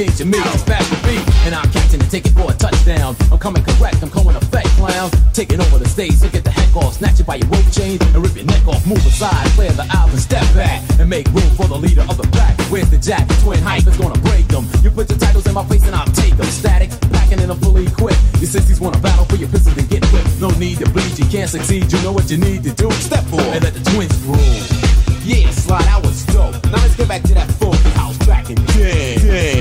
King 0.00 0.32
Jamil, 0.32 0.66
back 0.66 0.80
to 0.88 0.96
beat, 1.04 1.20
and 1.44 1.54
I'm 1.54 1.68
catching 1.76 2.00
take 2.08 2.24
it 2.24 2.32
for 2.32 2.48
a 2.50 2.54
touchdown. 2.54 3.14
I'm 3.30 3.36
coming 3.36 3.62
correct, 3.62 4.02
I'm 4.02 4.08
coming 4.08 4.34
effect, 4.34 4.68
clown. 4.80 5.10
Taking 5.34 5.60
over 5.60 5.76
the 5.76 5.86
stage, 5.86 6.14
so 6.14 6.30
get 6.30 6.42
the 6.42 6.50
heck 6.50 6.74
off, 6.74 6.96
snatch 6.96 7.20
it 7.20 7.26
by 7.26 7.36
your 7.36 7.48
rope 7.48 7.68
chain, 7.70 8.00
and 8.00 8.24
rip 8.24 8.34
your 8.34 8.46
neck 8.46 8.66
off, 8.66 8.80
move 8.86 9.04
aside, 9.04 9.44
clear 9.52 9.70
the 9.72 9.84
and 9.84 10.18
step 10.18 10.40
back, 10.56 10.80
and 10.98 11.10
make 11.10 11.28
room 11.36 11.50
for 11.52 11.68
the 11.68 11.76
leader 11.76 12.00
of 12.08 12.16
the 12.16 12.26
pack. 12.32 12.56
Where's 12.72 12.88
the 12.88 12.96
jack? 12.96 13.28
The 13.28 13.34
twin 13.44 13.60
hype 13.60 13.86
is 13.86 13.96
gonna 13.98 14.18
break 14.24 14.48
them. 14.48 14.64
You 14.80 14.90
put 14.90 15.10
your 15.10 15.18
titles 15.18 15.46
in 15.46 15.52
my 15.52 15.66
face 15.68 15.84
and 15.84 15.94
I'll 15.94 16.08
take 16.16 16.34
them. 16.34 16.46
Static, 16.46 16.88
packing 17.12 17.40
and 17.40 17.52
I'm 17.52 17.60
fully 17.60 17.84
equipped. 17.84 18.24
Your 18.40 18.48
sissies 18.48 18.80
wanna 18.80 19.00
battle 19.00 19.26
for 19.26 19.36
your 19.36 19.50
pistols 19.50 19.76
and 19.76 19.88
get 19.90 20.00
whipped. 20.16 20.40
No 20.40 20.48
need 20.56 20.78
to 20.78 20.88
bleed, 20.88 21.12
you 21.18 21.26
can't 21.26 21.50
succeed, 21.50 21.92
you 21.92 22.00
know 22.00 22.12
what 22.12 22.30
you 22.30 22.38
need 22.38 22.64
to 22.64 22.72
do. 22.72 22.90
Step 23.04 23.24
forward 23.24 23.52
and 23.52 23.64
let 23.64 23.74
the 23.74 23.84
twins 23.92 24.16
rule. 24.24 24.80
Yeah, 25.28 25.50
slide, 25.50 25.84
that 25.84 26.00
was 26.00 26.24
dope. 26.32 26.56
Now 26.72 26.80
let's 26.80 26.96
get 26.96 27.06
back 27.06 27.22
to 27.28 27.34
that 27.34 27.52
funky 27.60 27.90
house 27.90 28.16
back 28.24 28.48
in 28.48 28.56
yeah, 28.80 29.59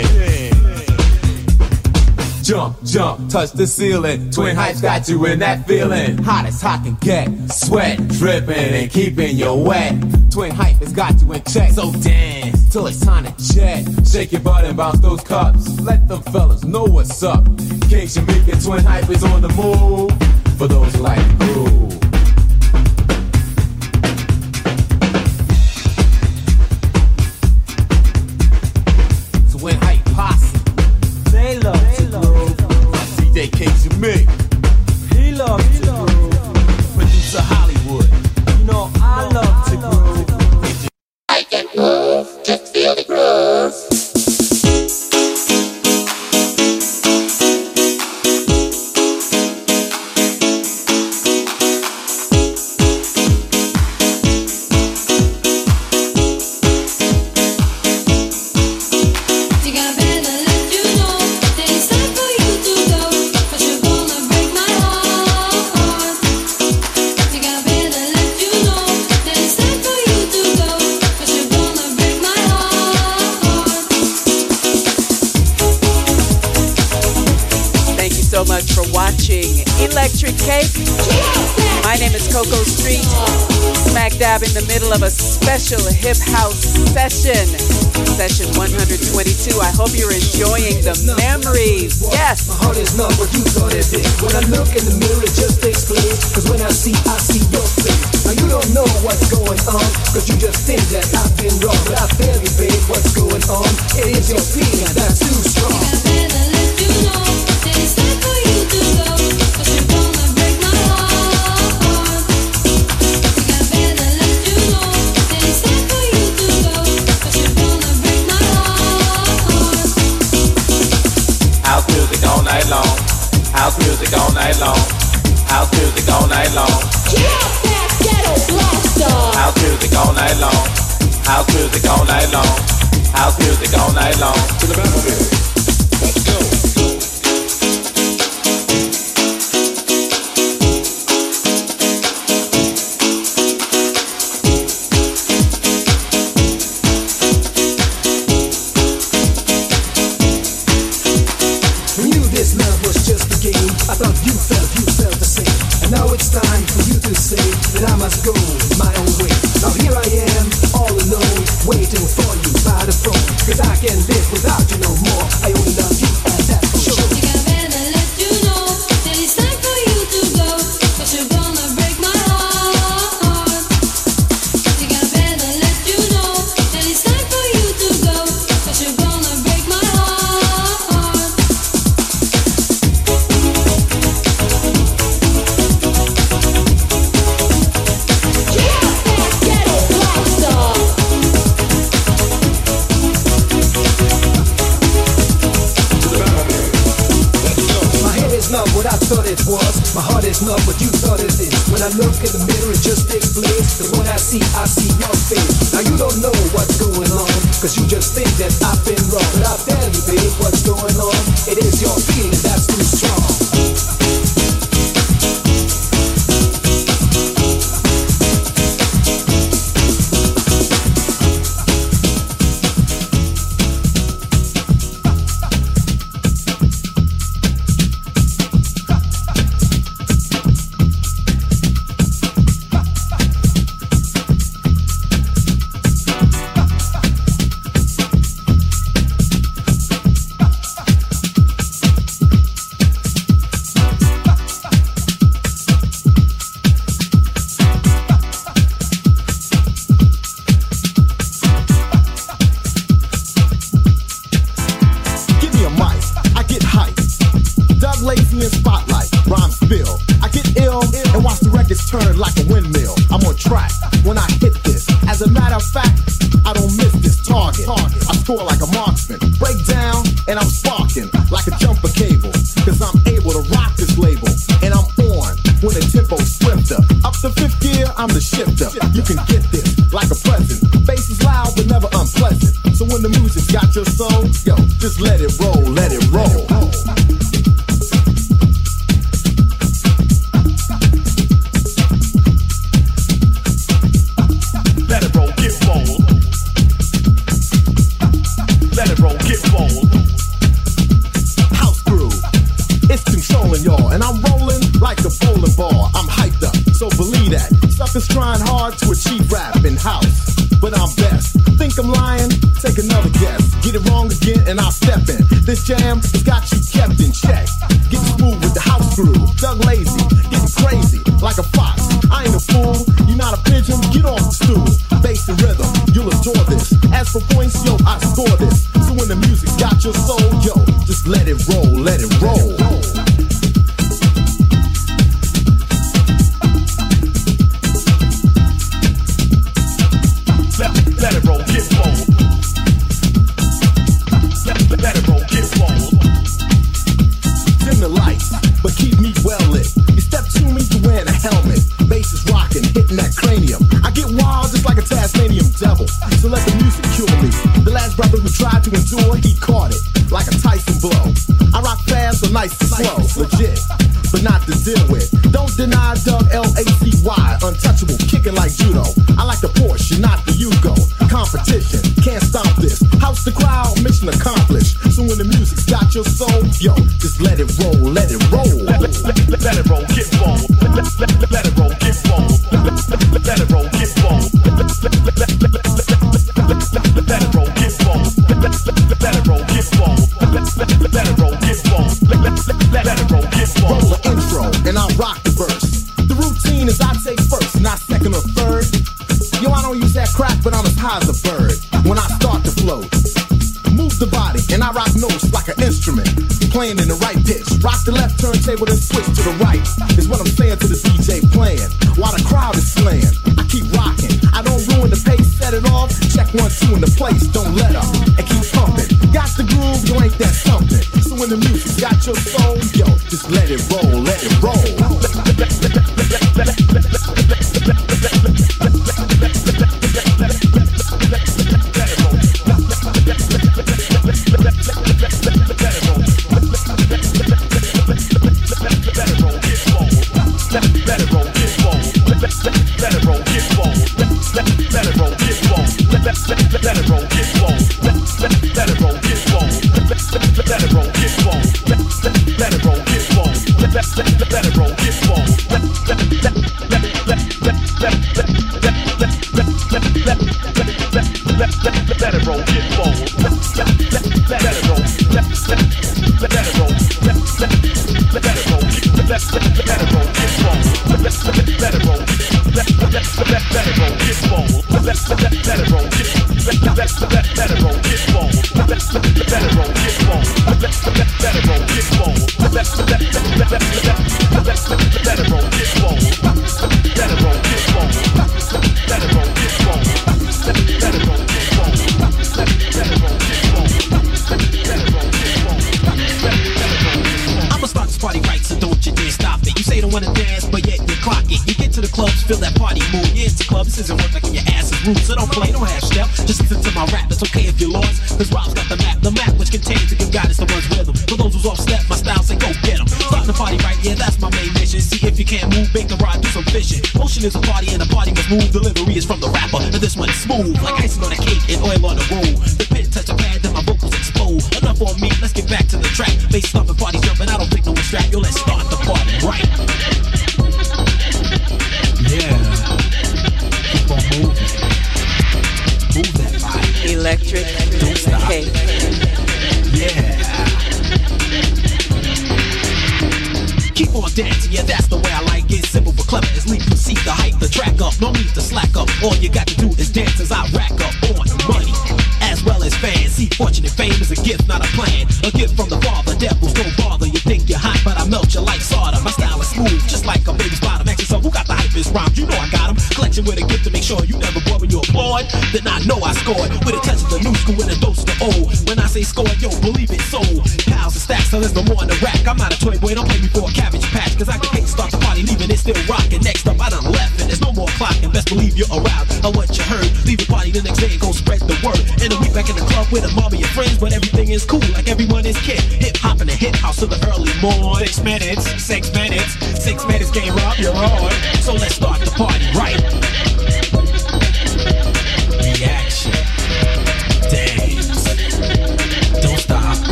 Jump, 2.50 2.84
jump, 2.84 3.30
touch 3.30 3.52
the 3.52 3.68
ceiling. 3.68 4.32
Twin 4.32 4.56
hypes 4.56 4.82
got 4.82 5.08
you 5.08 5.24
in 5.28 5.38
that 5.38 5.68
feeling. 5.68 6.18
Hot 6.24 6.48
as 6.48 6.60
hot 6.60 6.84
can 6.84 6.96
get. 6.96 7.30
Sweat 7.52 8.00
dripping 8.08 8.56
and 8.56 8.90
keeping 8.90 9.38
you 9.38 9.54
wet. 9.54 9.94
Twin 10.32 10.50
hype 10.50 10.78
has 10.78 10.92
got 10.92 11.22
you 11.22 11.32
in 11.32 11.44
check. 11.44 11.70
So 11.74 11.92
dance 11.92 12.74
till 12.74 12.88
it's 12.88 13.02
time 13.02 13.26
to 13.26 13.54
jet. 13.54 13.86
Shake 14.04 14.32
your 14.32 14.42
butt 14.42 14.66
and 14.66 14.76
bounce 14.76 15.00
those 15.00 15.22
cups. 15.22 15.80
Let 15.80 16.08
them 16.08 16.24
fellas 16.24 16.64
know 16.64 16.86
what's 16.86 17.22
up. 17.22 17.46
King 17.88 18.08
Shamika, 18.08 18.66
twin 18.66 18.84
hype 18.84 19.12
is 19.12 19.24
on 19.24 19.44
the 19.44 19.50
move. 19.50 20.10
For 20.58 20.68
those 20.68 20.96
who 20.96 21.04
like 21.04 21.38
groove. 21.38 21.99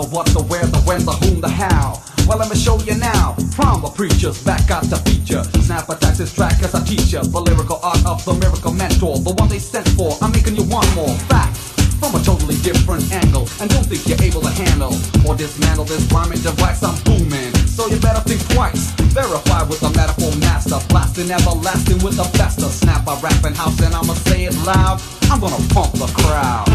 The 0.00 0.14
what, 0.14 0.26
the 0.28 0.42
where, 0.42 0.64
the 0.64 0.80
when, 0.88 1.04
the 1.04 1.12
whom, 1.12 1.40
the 1.40 1.48
how. 1.48 2.00
Well, 2.26 2.38
let 2.38 2.48
me 2.48 2.56
show 2.56 2.78
you 2.80 2.94
now. 2.96 3.34
From 3.52 3.82
the 3.82 3.90
preachers 3.90 4.42
back 4.44 4.70
out 4.70 4.84
to 4.84 4.96
feature. 5.04 5.44
Snap 5.60 5.88
attacks 5.88 6.18
this 6.18 6.32
track 6.32 6.62
as 6.62 6.74
a 6.74 6.82
teacher. 6.84 7.20
The 7.20 7.40
lyrical 7.40 7.80
art 7.82 8.00
of 8.06 8.24
the 8.24 8.34
miracle 8.34 8.72
mentor, 8.72 9.18
the 9.18 9.34
one 9.36 9.48
they 9.48 9.58
sent 9.58 9.88
for. 9.98 10.16
I'm 10.22 10.32
making 10.32 10.56
you 10.56 10.64
want 10.64 10.88
more 10.94 11.12
facts 11.28 11.74
from 12.00 12.14
a 12.14 12.20
totally 12.24 12.56
different 12.62 13.04
angle. 13.12 13.44
And 13.60 13.68
don't 13.68 13.84
think 13.84 14.06
you're 14.08 14.22
able 14.22 14.40
to 14.40 14.52
handle 14.52 14.94
or 15.26 15.36
dismantle 15.36 15.84
this 15.84 16.06
rhyming 16.08 16.40
device 16.40 16.80
I'm 16.82 16.96
booming. 17.04 17.52
So 17.68 17.88
you 17.88 17.98
better 18.00 18.24
think 18.24 18.40
twice. 18.54 18.94
Verify 19.12 19.68
with 19.68 19.80
the 19.80 19.90
metaphor 19.92 20.32
master. 20.40 20.80
Blasting 20.88 21.28
everlasting 21.28 22.00
with 22.00 22.16
a 22.16 22.26
of 22.40 22.72
snap 22.72 23.04
a 23.04 23.18
rapping 23.20 23.58
house. 23.58 23.76
And 23.82 23.92
I'ma 23.92 24.14
say 24.14 24.48
it 24.48 24.56
loud. 24.64 25.02
I'm 25.28 25.40
gonna 25.40 25.60
pump 25.74 25.92
the 25.98 26.08
crowd. 26.24 26.69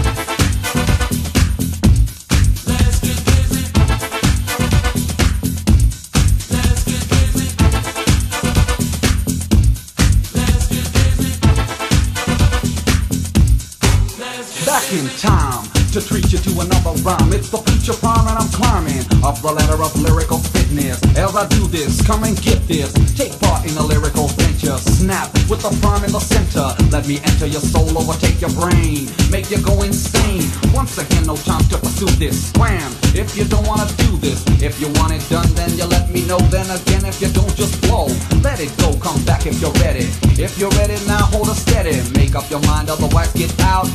The 19.45 19.53
ladder 19.53 19.77
of 19.77 19.93
lyrical 20.01 20.39
fitness. 20.39 20.97
As 21.13 21.35
I 21.35 21.45
do 21.47 21.67
this, 21.67 22.01
come 22.01 22.23
and 22.23 22.33
get 22.41 22.57
this. 22.67 22.89
Take 23.13 23.37
part 23.39 23.61
in 23.69 23.77
a 23.77 23.85
lyrical 23.85 24.25
venture. 24.33 24.77
Snap 24.77 25.29
with 25.45 25.61
the 25.61 25.69
prime 25.85 26.03
in 26.03 26.11
the 26.11 26.19
center. 26.19 26.65
Let 26.89 27.05
me 27.05 27.21
enter 27.21 27.45
your 27.45 27.61
soul, 27.61 27.85
overtake 27.93 28.41
your 28.41 28.49
brain, 28.57 29.05
make 29.29 29.53
you 29.53 29.61
go 29.61 29.85
insane. 29.85 30.49
Once 30.73 30.97
again, 30.97 31.29
no 31.29 31.37
time 31.45 31.61
to 31.69 31.77
pursue 31.77 32.09
this. 32.17 32.49
Scram 32.49 32.89
if 33.13 33.37
you 33.37 33.45
don't 33.45 33.67
wanna 33.67 33.85
do 34.01 34.17
this. 34.17 34.41
If 34.65 34.81
you 34.81 34.89
want 34.97 35.13
it 35.13 35.21
done, 35.29 35.49
then 35.53 35.69
you 35.77 35.85
let 35.85 36.09
me 36.09 36.25
know. 36.25 36.41
Then 36.49 36.65
again, 36.65 37.05
if 37.05 37.21
you 37.21 37.29
don't, 37.29 37.53
just 37.53 37.77
blow. 37.85 38.09
Let 38.41 38.57
it 38.59 38.73
go, 38.81 38.97
come 38.97 39.21
back 39.25 39.45
if 39.45 39.61
you're 39.61 39.77
ready. 39.85 40.09
If 40.41 40.57
you're 40.57 40.73
ready 40.81 40.97
now, 41.05 41.29
hold 41.29 41.49
it 41.49 41.59
steady. 41.61 42.01
Make 42.17 42.33
up 42.33 42.49
your 42.49 42.61
mind, 42.65 42.89
otherwise 42.89 43.31
get 43.33 43.53
out. 43.61 43.89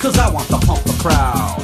Cause 0.00 0.16
I 0.18 0.30
want 0.32 0.48
to 0.48 0.58
pump 0.64 0.82
the 0.84 0.96
crowd. 1.00 1.63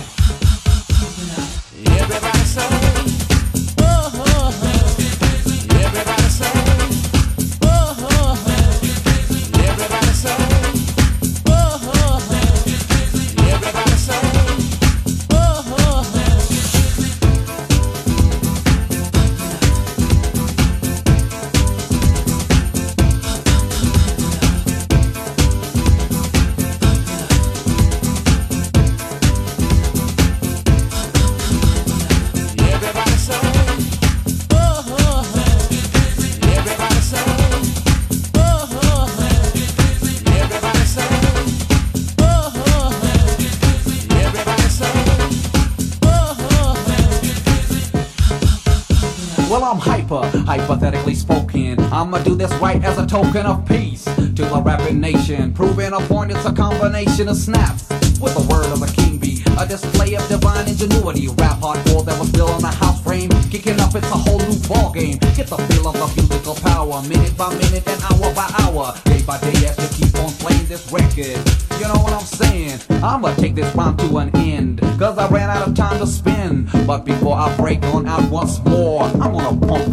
I'ma 52.10 52.24
do 52.24 52.34
this 52.34 52.52
right 52.54 52.82
as 52.82 52.98
a 52.98 53.06
token 53.06 53.46
of 53.46 53.64
peace 53.68 54.02
to 54.02 54.42
the 54.42 54.60
rapping 54.64 54.98
nation. 54.98 55.54
Proving 55.54 55.92
a 55.92 56.00
point, 56.00 56.32
it's 56.32 56.44
a 56.44 56.52
combination 56.52 57.28
of 57.28 57.36
snaps 57.36 57.88
with 58.18 58.34
the 58.34 58.44
word 58.50 58.66
of 58.72 58.82
a 58.82 58.90
king 58.90 59.16
bee. 59.16 59.44
A 59.56 59.64
display 59.64 60.16
of 60.16 60.26
divine 60.26 60.66
ingenuity. 60.66 61.28
Rap 61.28 61.60
hardcore 61.60 62.04
that 62.04 62.18
was 62.18 62.28
built 62.32 62.50
on 62.50 62.64
a 62.64 62.72
house 62.72 63.00
frame. 63.04 63.30
Kicking 63.48 63.78
up, 63.78 63.94
it's 63.94 64.10
a 64.10 64.18
whole 64.26 64.40
new 64.40 64.58
ball 64.66 64.90
game. 64.90 65.18
Get 65.38 65.46
the 65.46 65.56
feel 65.70 65.86
of 65.86 65.94
the 65.94 66.10
musical 66.20 66.56
power, 66.56 67.00
minute 67.02 67.36
by 67.36 67.54
minute 67.54 67.86
and 67.86 68.02
hour 68.02 68.34
by 68.34 68.50
hour. 68.58 68.92
Day 69.04 69.22
by 69.22 69.38
day 69.38 69.70
as 69.70 69.78
you 69.78 70.06
keep 70.06 70.18
on 70.18 70.32
playing 70.42 70.66
this 70.66 70.90
record. 70.90 71.38
You 71.78 71.86
know 71.86 72.02
what 72.02 72.12
I'm 72.12 72.26
saying? 72.26 72.80
I'ma 73.04 73.36
take 73.36 73.54
this 73.54 73.72
rhyme 73.76 73.96
to 73.98 74.18
an 74.18 74.34
end. 74.34 74.80
Cause 74.98 75.16
I 75.16 75.28
ran 75.28 75.48
out 75.48 75.68
of 75.68 75.76
time 75.76 76.00
to 76.00 76.08
spin. 76.08 76.68
But 76.86 77.04
before 77.04 77.36
I 77.36 77.56
break 77.56 77.82
on 77.84 78.06
out 78.06 78.28
once 78.30 78.58
more, 78.64 79.04
I'm 79.04 79.32
gonna 79.32 79.66
pump 79.66 79.89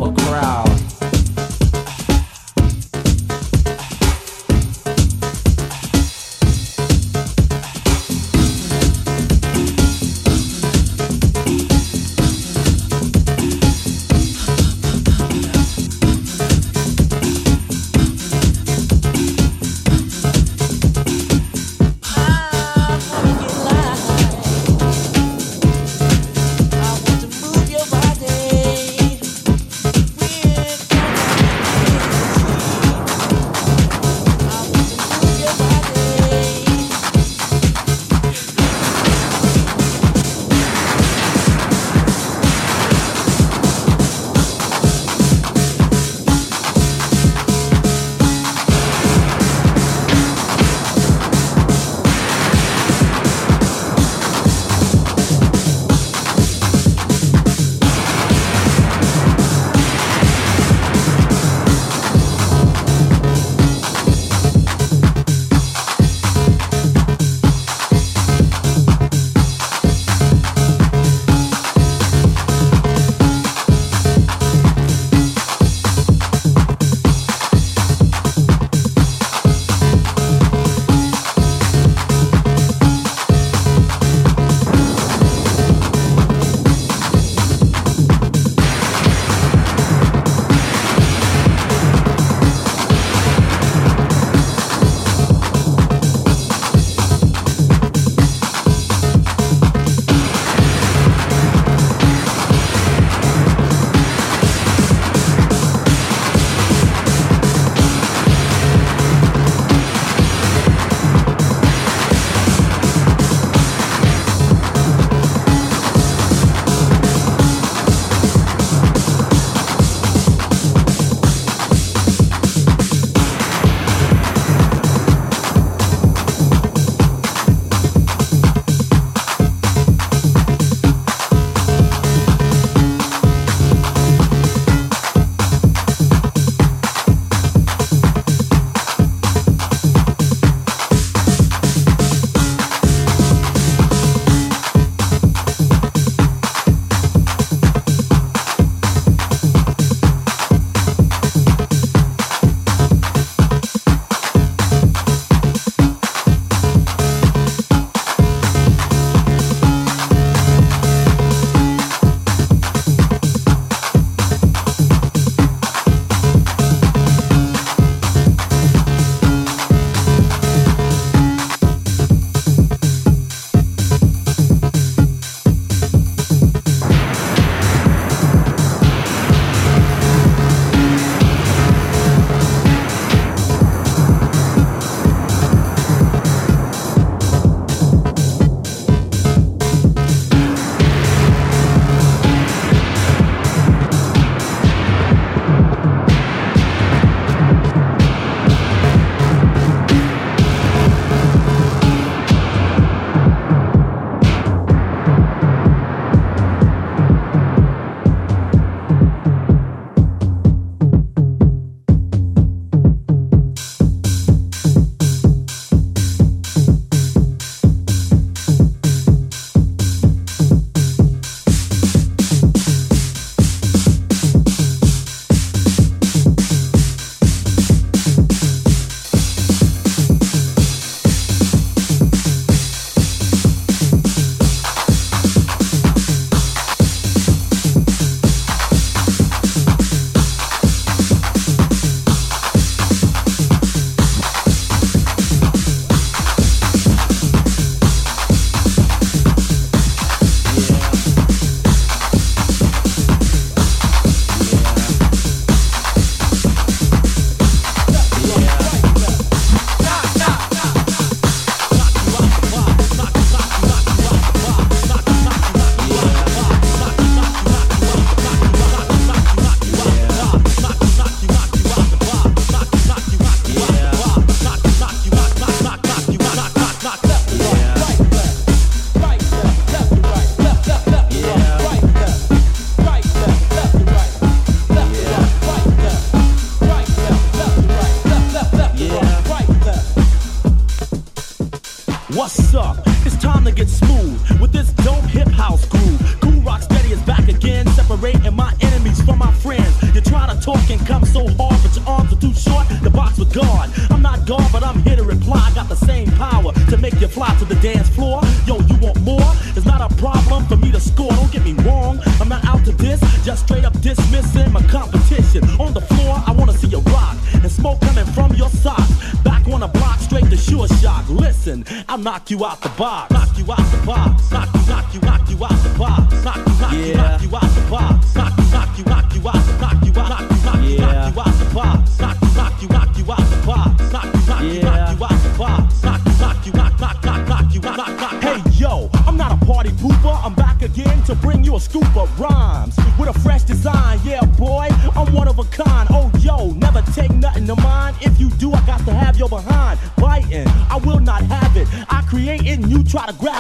I'll 321.97 322.03
knock 322.03 322.29
you 322.29 322.45
out 322.45 322.61
the 322.61 322.69
box. 322.78 323.11
Knock 323.11 323.37
you 323.39 323.51
out 323.51 323.71
the 323.71 323.83
box. 323.83 324.17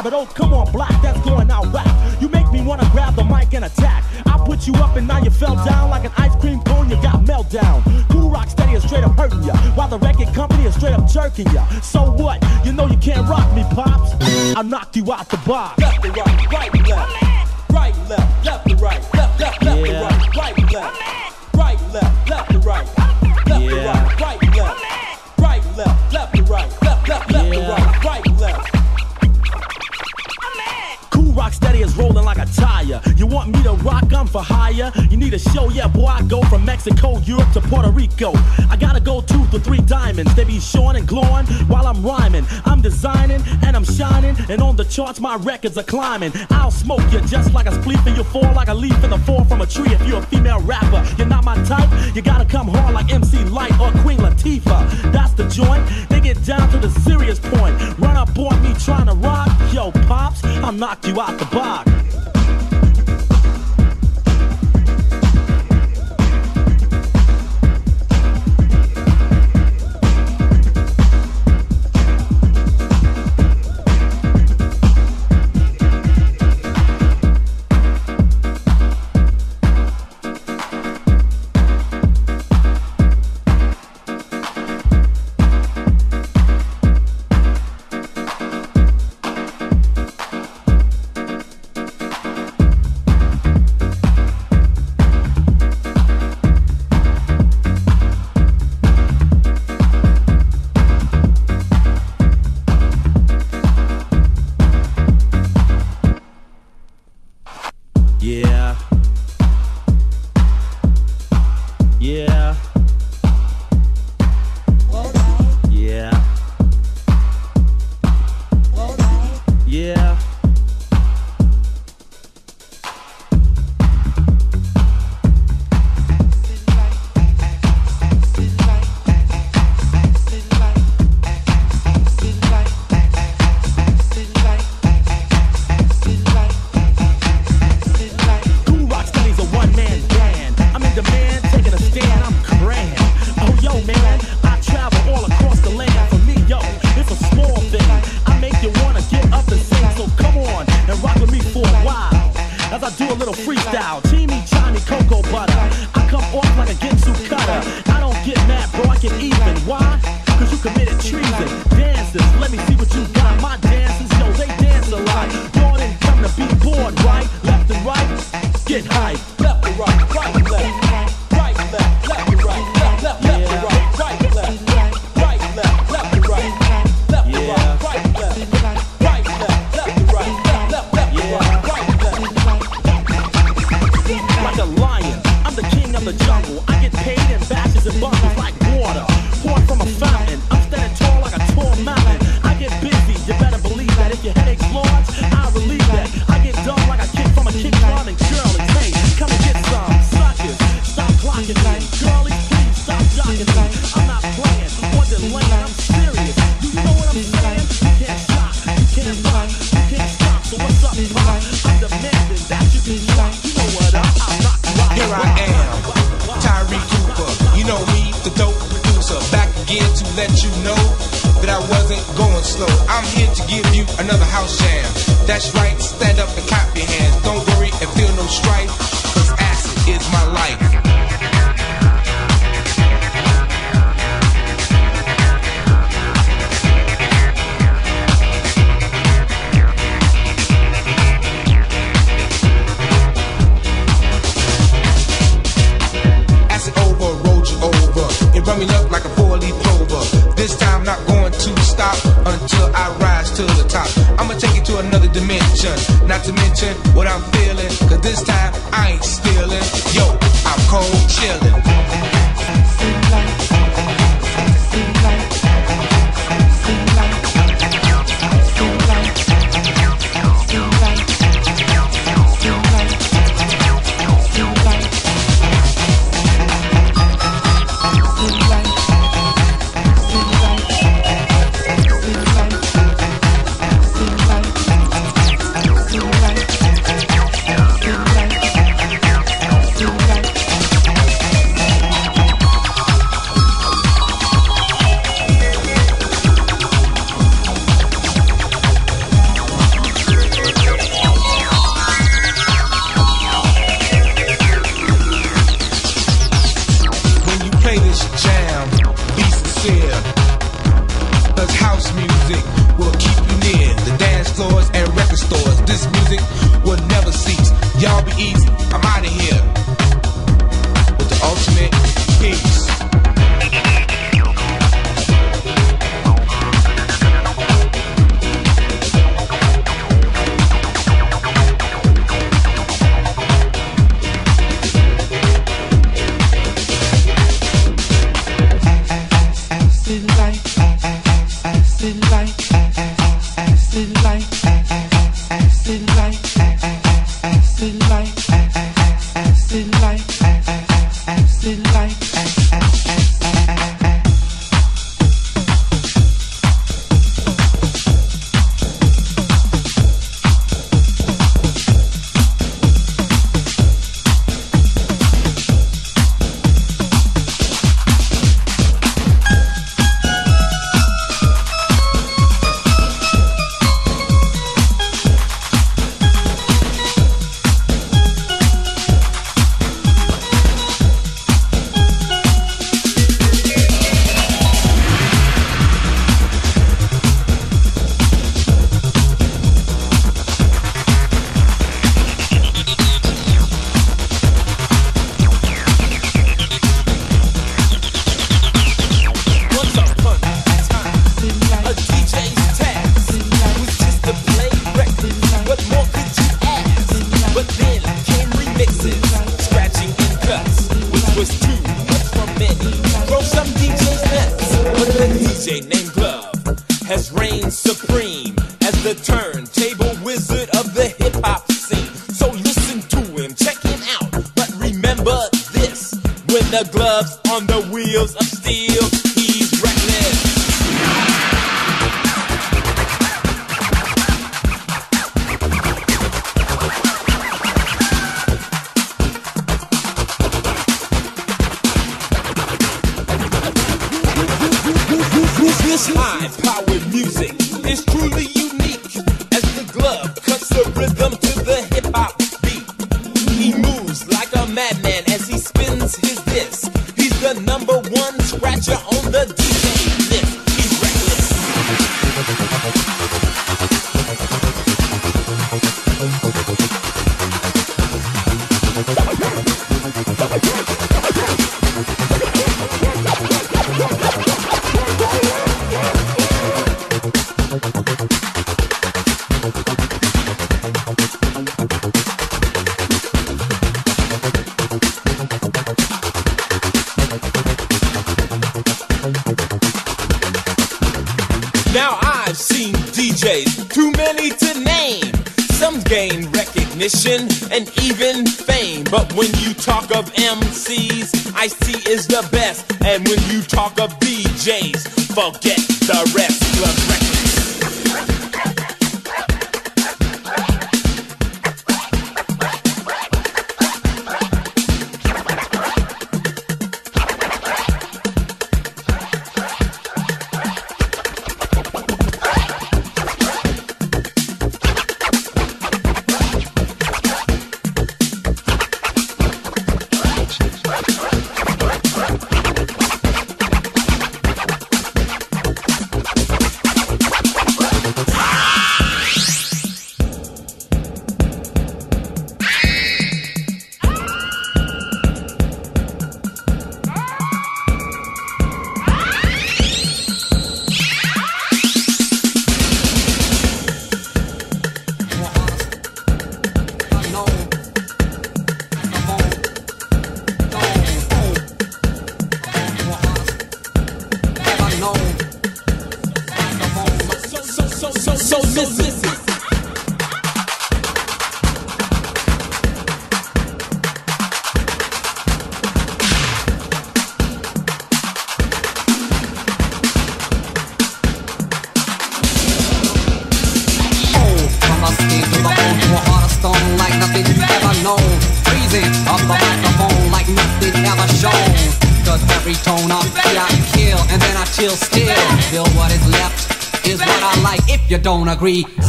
but 0.09 0.15
oh, 0.15 0.25
come 0.25 0.53
on, 0.53 0.71
block, 0.71 1.01
that's 1.01 1.19
going 1.25 1.51
out 1.51 1.67
whack. 1.73 2.21
You 2.21 2.29
make 2.29 2.49
me 2.49 2.61
wanna 2.61 2.87
grab 2.93 3.15
the 3.15 3.25
mic 3.25 3.53
and 3.53 3.65
attack. 3.65 4.05
I 4.25 4.41
put 4.45 4.65
you 4.65 4.73
up 4.75 4.95
and 4.95 5.05
now 5.05 5.21
you 5.21 5.29
fell 5.29 5.55
down 5.65 5.89
like 5.89 6.05
an 6.05 6.13
ice 6.15 6.33
cream 6.37 6.61
cone, 6.61 6.89
you 6.89 6.95
got 7.01 7.25
meltdown. 7.25 7.83
Kool 8.07 8.29
Rock 8.29 8.49
Steady 8.49 8.73
is 8.73 8.83
straight 8.83 9.03
up 9.03 9.17
hurting 9.17 9.43
ya, 9.43 9.57
while 9.75 9.89
the 9.89 9.99
record 9.99 10.33
company 10.33 10.65
is 10.65 10.75
straight 10.75 10.93
up 10.93 11.09
jerking 11.09 11.47
ya. 11.51 11.67
So 11.81 12.09
what? 12.11 12.41
You 12.63 12.71
know 12.71 12.87
you 12.87 12.97
can't 12.97 13.27
rock 13.27 13.53
me, 13.53 13.63
Pops. 13.75 14.13
I'll 14.55 14.63
knock 14.63 14.95
you 14.95 15.11
out 15.11 15.27
the 15.27 15.37
box. 15.45 15.83
for 34.27 34.41
hire. 34.41 34.91
You 35.09 35.17
need 35.17 35.33
a 35.33 35.39
show, 35.39 35.69
yeah, 35.69 35.87
boy. 35.87 36.05
I 36.05 36.21
go 36.23 36.41
from 36.43 36.65
Mexico, 36.65 37.17
Europe 37.19 37.51
to 37.53 37.61
Puerto 37.61 37.89
Rico. 37.89 38.31
I 38.69 38.77
gotta 38.79 38.99
go 38.99 39.21
two 39.21 39.43
for 39.45 39.59
three 39.59 39.81
diamonds. 39.81 40.33
They 40.35 40.43
be 40.43 40.59
showing 40.59 40.97
and 40.97 41.07
glowing 41.07 41.45
while 41.67 41.87
I'm 41.87 42.03
rhyming. 42.05 42.45
I'm 42.65 42.81
designing 42.81 43.41
and 43.63 43.75
I'm 43.75 43.83
shining, 43.83 44.35
and 44.49 44.61
on 44.61 44.75
the 44.75 44.85
charts 44.85 45.19
my 45.19 45.35
records 45.37 45.77
are 45.77 45.83
climbing. 45.83 46.31
I'll 46.49 46.71
smoke 46.71 47.01
you 47.11 47.21
just 47.21 47.53
like 47.53 47.65
a 47.65 47.71
spleef, 47.71 48.05
and 48.05 48.15
you'll 48.15 48.25
fall 48.25 48.53
like 48.53 48.67
a 48.67 48.73
leaf 48.73 49.03
in 49.03 49.09
the 49.09 49.19
fall 49.19 49.45
from 49.45 49.61
a 49.61 49.65
tree. 49.65 49.91
If 49.91 50.07
you're 50.07 50.19
a 50.19 50.25
female 50.25 50.61
rapper, 50.61 51.03
you're 51.17 51.27
not 51.27 51.43
my 51.43 51.55
type. 51.63 51.89
You 52.15 52.21
gotta 52.21 52.45
come 52.45 52.67
hard 52.67 52.93
like 52.93 53.13
MC 53.13 53.43
Lyte 53.45 53.79
or 53.79 53.91
Queen 54.01 54.19
Latifah. 54.19 55.11
That's 55.11 55.33
the 55.33 55.47
joint. 55.47 55.83
They 56.09 56.19
get 56.19 56.43
down 56.43 56.69
to 56.71 56.77
the 56.77 56.89
serious 57.01 57.39
point. 57.39 57.75
Run 57.99 58.17
up 58.17 58.37
on 58.37 58.61
me 58.63 58.73
trying 58.79 59.07
to 59.07 59.13
rock, 59.13 59.49
yo 59.73 59.91
pops. 60.07 60.43
I'll 60.43 60.71
knock 60.71 61.05
you 61.05 61.19
out 61.21 61.37
the 61.39 61.45
box. 61.45 62.06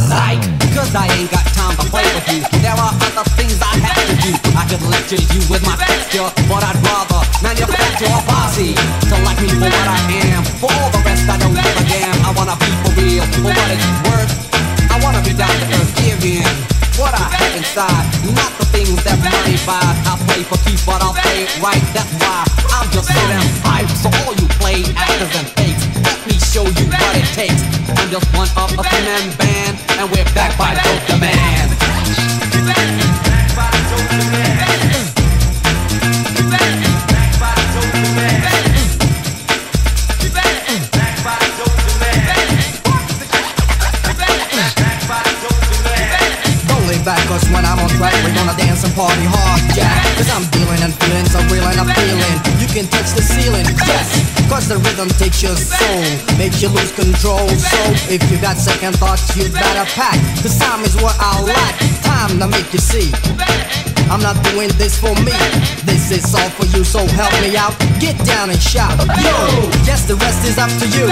Psych, 0.07 0.39
cause 0.71 0.95
I 0.95 1.11
ain't 1.19 1.29
got 1.29 1.43
time 1.51 1.75
to 1.75 1.85
play 1.91 2.07
with 2.15 2.27
you. 2.31 2.39
There 2.63 2.71
are 2.71 2.93
other 2.95 3.25
things 3.35 3.59
I 3.59 3.75
have 3.83 3.99
to 4.07 4.15
do. 4.23 4.31
I 4.55 4.63
could 4.69 4.83
lecture 4.87 5.19
you 5.19 5.41
with 5.51 5.63
my 5.67 5.75
texture, 5.75 6.29
but 6.47 6.63
I'd 6.63 6.79
rather 6.79 7.19
manufacture 7.43 8.07
a 8.07 8.21
posse 8.23 8.73
to 9.11 9.15
like 9.27 9.39
me 9.43 9.51
for 9.51 9.67
what 9.67 9.87
I 9.91 9.99
am. 10.31 10.41
For 10.63 10.71
all 10.71 10.89
the 10.95 11.03
rest, 11.03 11.27
I 11.27 11.35
don't 11.35 11.51
give 11.51 11.75
a 11.75 11.83
damn. 11.91 12.15
I 12.23 12.31
wanna 12.31 12.55
be 12.55 12.71
for 12.83 12.91
real, 12.95 13.25
for 13.43 13.51
what 13.51 13.69
it's 13.75 13.87
worth. 14.07 14.31
I 14.87 14.95
wanna 15.03 15.19
be 15.21 15.35
down 15.35 15.51
to 15.51 15.67
earth, 15.75 15.91
give 15.99 16.23
in 16.23 16.47
what 16.99 17.15
I 17.15 17.27
have 17.31 17.55
inside, 17.55 18.05
not 18.35 18.51
the 18.59 18.65
things 18.75 18.99
that 19.07 19.15
money 19.23 19.55
buys. 19.63 19.97
I 20.03 20.19
play 20.27 20.43
for 20.43 20.59
keeps, 20.67 20.83
but 20.85 20.99
I'll 21.03 21.15
play 21.15 21.47
it 21.47 21.51
right. 21.63 21.83
That's 21.95 22.11
why 22.19 22.43
I'm 22.75 22.91
just 22.91 23.07
so 23.07 23.21
damn 23.27 23.43
hype. 23.63 23.87
So 23.99 24.11
all 24.23 24.35
you 24.35 24.47
play 24.59 24.83
actors 24.95 25.31
and 25.39 25.58
show 26.49 26.63
you 26.63 26.85
what 26.89 27.15
it 27.15 27.29
takes. 27.37 27.61
I'm 27.99 28.09
just 28.09 28.25
one 28.33 28.49
of 28.57 28.73
a 28.73 28.81
three-man 28.81 29.37
band, 29.37 29.77
and 29.99 30.09
we're 30.09 30.25
back 30.33 30.57
by 30.57 30.73
Dope 30.81 31.05
the 31.05 31.17
track, 47.99 48.15
we're 48.23 48.33
gonna 48.33 48.55
dance 48.55 48.87
and 48.87 48.95
party 48.95 49.27
hard, 49.27 49.59
yeah. 49.75 49.91
Cause 50.15 50.31
I'm 50.31 50.47
dealing 50.55 50.79
and 50.79 50.95
feeling 51.03 51.27
so 51.27 51.43
real 51.51 51.67
and 51.67 51.75
I'm 51.83 51.91
feeling. 51.91 52.35
You 52.63 52.67
can 52.71 52.87
touch 52.87 53.11
the 53.11 53.21
ceiling, 53.21 53.67
yes. 53.83 54.07
Cause 54.47 54.71
the 54.71 54.79
rhythm 54.79 55.11
takes 55.19 55.43
your 55.43 55.59
soul, 55.59 56.07
makes 56.39 56.63
you 56.63 56.69
lose 56.71 56.95
control. 56.95 57.47
So 57.51 57.79
if 58.07 58.23
you 58.31 58.39
got 58.39 58.55
second 58.55 58.95
thoughts, 58.95 59.35
you 59.35 59.51
better 59.51 59.83
pack. 59.91 60.15
Cause 60.39 60.57
time 60.57 60.81
is 60.87 60.95
what 60.95 61.15
I 61.19 61.43
lack. 61.43 61.75
Time 62.01 62.39
to 62.39 62.47
make 62.47 62.71
you 62.71 62.79
see. 62.79 63.11
I'm 64.09 64.21
not 64.21 64.41
doing 64.49 64.69
this 64.81 64.97
for 64.97 65.13
me. 65.21 65.37
This 65.85 66.09
is 66.09 66.33
all 66.33 66.49
for 66.57 66.65
you, 66.75 66.83
so 66.83 67.05
help 67.13 67.29
me 67.45 67.55
out. 67.55 67.77
Get 68.01 68.17
down 68.25 68.49
and 68.49 68.59
shout. 68.59 68.97
Yo, 69.21 69.37
yes, 69.85 70.05
the 70.09 70.17
rest 70.17 70.41
is 70.49 70.57
up 70.57 70.73
to 70.81 70.85
you. 70.97 71.05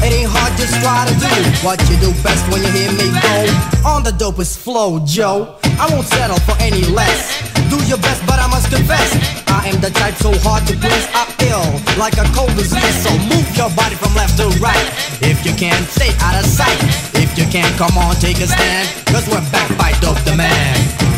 It 0.00 0.10
ain't 0.16 0.32
hard, 0.32 0.56
just 0.56 0.72
try 0.80 1.04
to 1.04 1.14
do 1.20 1.28
what 1.60 1.76
you 1.92 2.00
do 2.00 2.10
best 2.24 2.40
when 2.48 2.64
you 2.64 2.72
hear 2.72 2.90
me 2.96 3.12
go. 3.20 3.36
On 3.84 4.02
the 4.02 4.16
dopest 4.16 4.58
flow, 4.58 4.98
Joe. 5.04 5.60
I 5.76 5.92
won't 5.92 6.08
settle 6.08 6.40
for 6.48 6.56
any 6.56 6.82
less. 6.88 7.36
Do 7.68 7.76
your 7.84 8.00
best, 8.00 8.24
but 8.24 8.40
I 8.40 8.48
must 8.48 8.72
confess. 8.72 9.12
I 9.52 9.68
am 9.68 9.80
the 9.84 9.92
type 9.92 10.16
so 10.16 10.32
hard 10.40 10.64
to 10.68 10.74
please. 10.80 11.06
I 11.12 11.28
ill 11.52 11.68
like 12.00 12.16
a 12.16 12.24
cold 12.32 12.56
disease. 12.56 12.96
So 13.04 13.12
move 13.28 13.44
your 13.60 13.68
body 13.76 13.96
from 14.00 14.16
left 14.16 14.40
to 14.40 14.48
right. 14.56 14.88
If 15.20 15.44
you 15.44 15.52
can, 15.52 15.84
stay 15.92 16.16
out 16.24 16.40
of 16.40 16.48
sight. 16.48 16.80
If 17.12 17.36
you 17.36 17.44
can, 17.52 17.68
come 17.76 17.96
on, 18.00 18.16
take 18.16 18.40
a 18.40 18.48
stand. 18.48 18.88
Cause 19.12 19.28
we're 19.28 19.44
back 19.52 19.68
by 19.76 19.92
Dope 20.00 20.20
the 20.24 20.32
Man. 20.32 21.11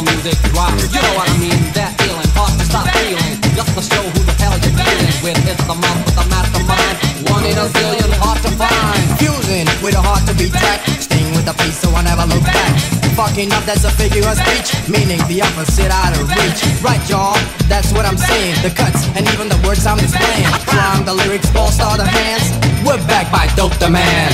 The 0.00 0.12
music 0.12 0.36
drops. 0.52 0.88
You 0.92 1.00
know 1.02 1.14
what 1.16 1.28
I 1.28 1.36
mean? 1.36 1.60
That 1.76 1.92
feeling, 2.00 2.28
hard 2.32 2.56
to 2.56 2.64
stop 2.64 2.88
feeling, 2.96 3.36
just 3.52 3.70
to 3.76 3.82
show 3.84 4.00
who 4.00 4.20
the 4.24 4.32
hell 4.40 4.56
you're 4.56 4.72
dealing 4.72 5.16
with. 5.20 5.36
It's 5.44 5.64
the 5.68 5.76
month 5.76 6.00
with 6.08 6.16
the 6.16 6.26
mastermind, 6.32 6.96
one 7.28 7.44
in 7.44 7.56
a 7.56 7.66
zillion, 7.68 8.08
hard 8.16 8.40
to 8.48 8.50
find. 8.56 9.02
Fusing 9.20 9.68
with 9.84 9.94
a 9.96 10.02
heart 10.02 10.24
to 10.28 10.34
be 10.36 10.48
tracked, 10.48 10.88
staying 11.04 11.28
with 11.36 11.44
the 11.44 11.52
peace, 11.60 11.76
so 11.76 11.92
I 11.92 12.02
never 12.02 12.24
look 12.32 12.44
back. 12.48 12.72
Fucking 13.12 13.52
up, 13.52 13.64
that's 13.68 13.84
a 13.84 13.92
figure 13.92 14.24
of 14.24 14.40
speech, 14.40 14.72
meaning 14.88 15.20
the 15.28 15.44
opposite 15.44 15.92
out 15.92 16.16
of 16.16 16.24
reach. 16.32 16.60
Right, 16.80 17.02
y'all, 17.10 17.36
that's 17.68 17.92
what 17.92 18.08
I'm 18.08 18.16
saying. 18.16 18.56
The 18.64 18.72
cuts 18.72 19.04
and 19.12 19.28
even 19.36 19.52
the 19.52 19.60
words 19.66 19.84
I'm 19.84 20.00
displaying. 20.00 20.48
Climb 20.64 21.04
the 21.04 21.12
lyrics, 21.12 21.52
all 21.52 21.68
star 21.68 22.00
the 22.00 22.08
hands. 22.08 22.48
We're 22.86 23.02
back 23.04 23.28
by 23.28 23.52
Dope 23.52 23.76
the 23.76 23.90
Man. 23.92 24.32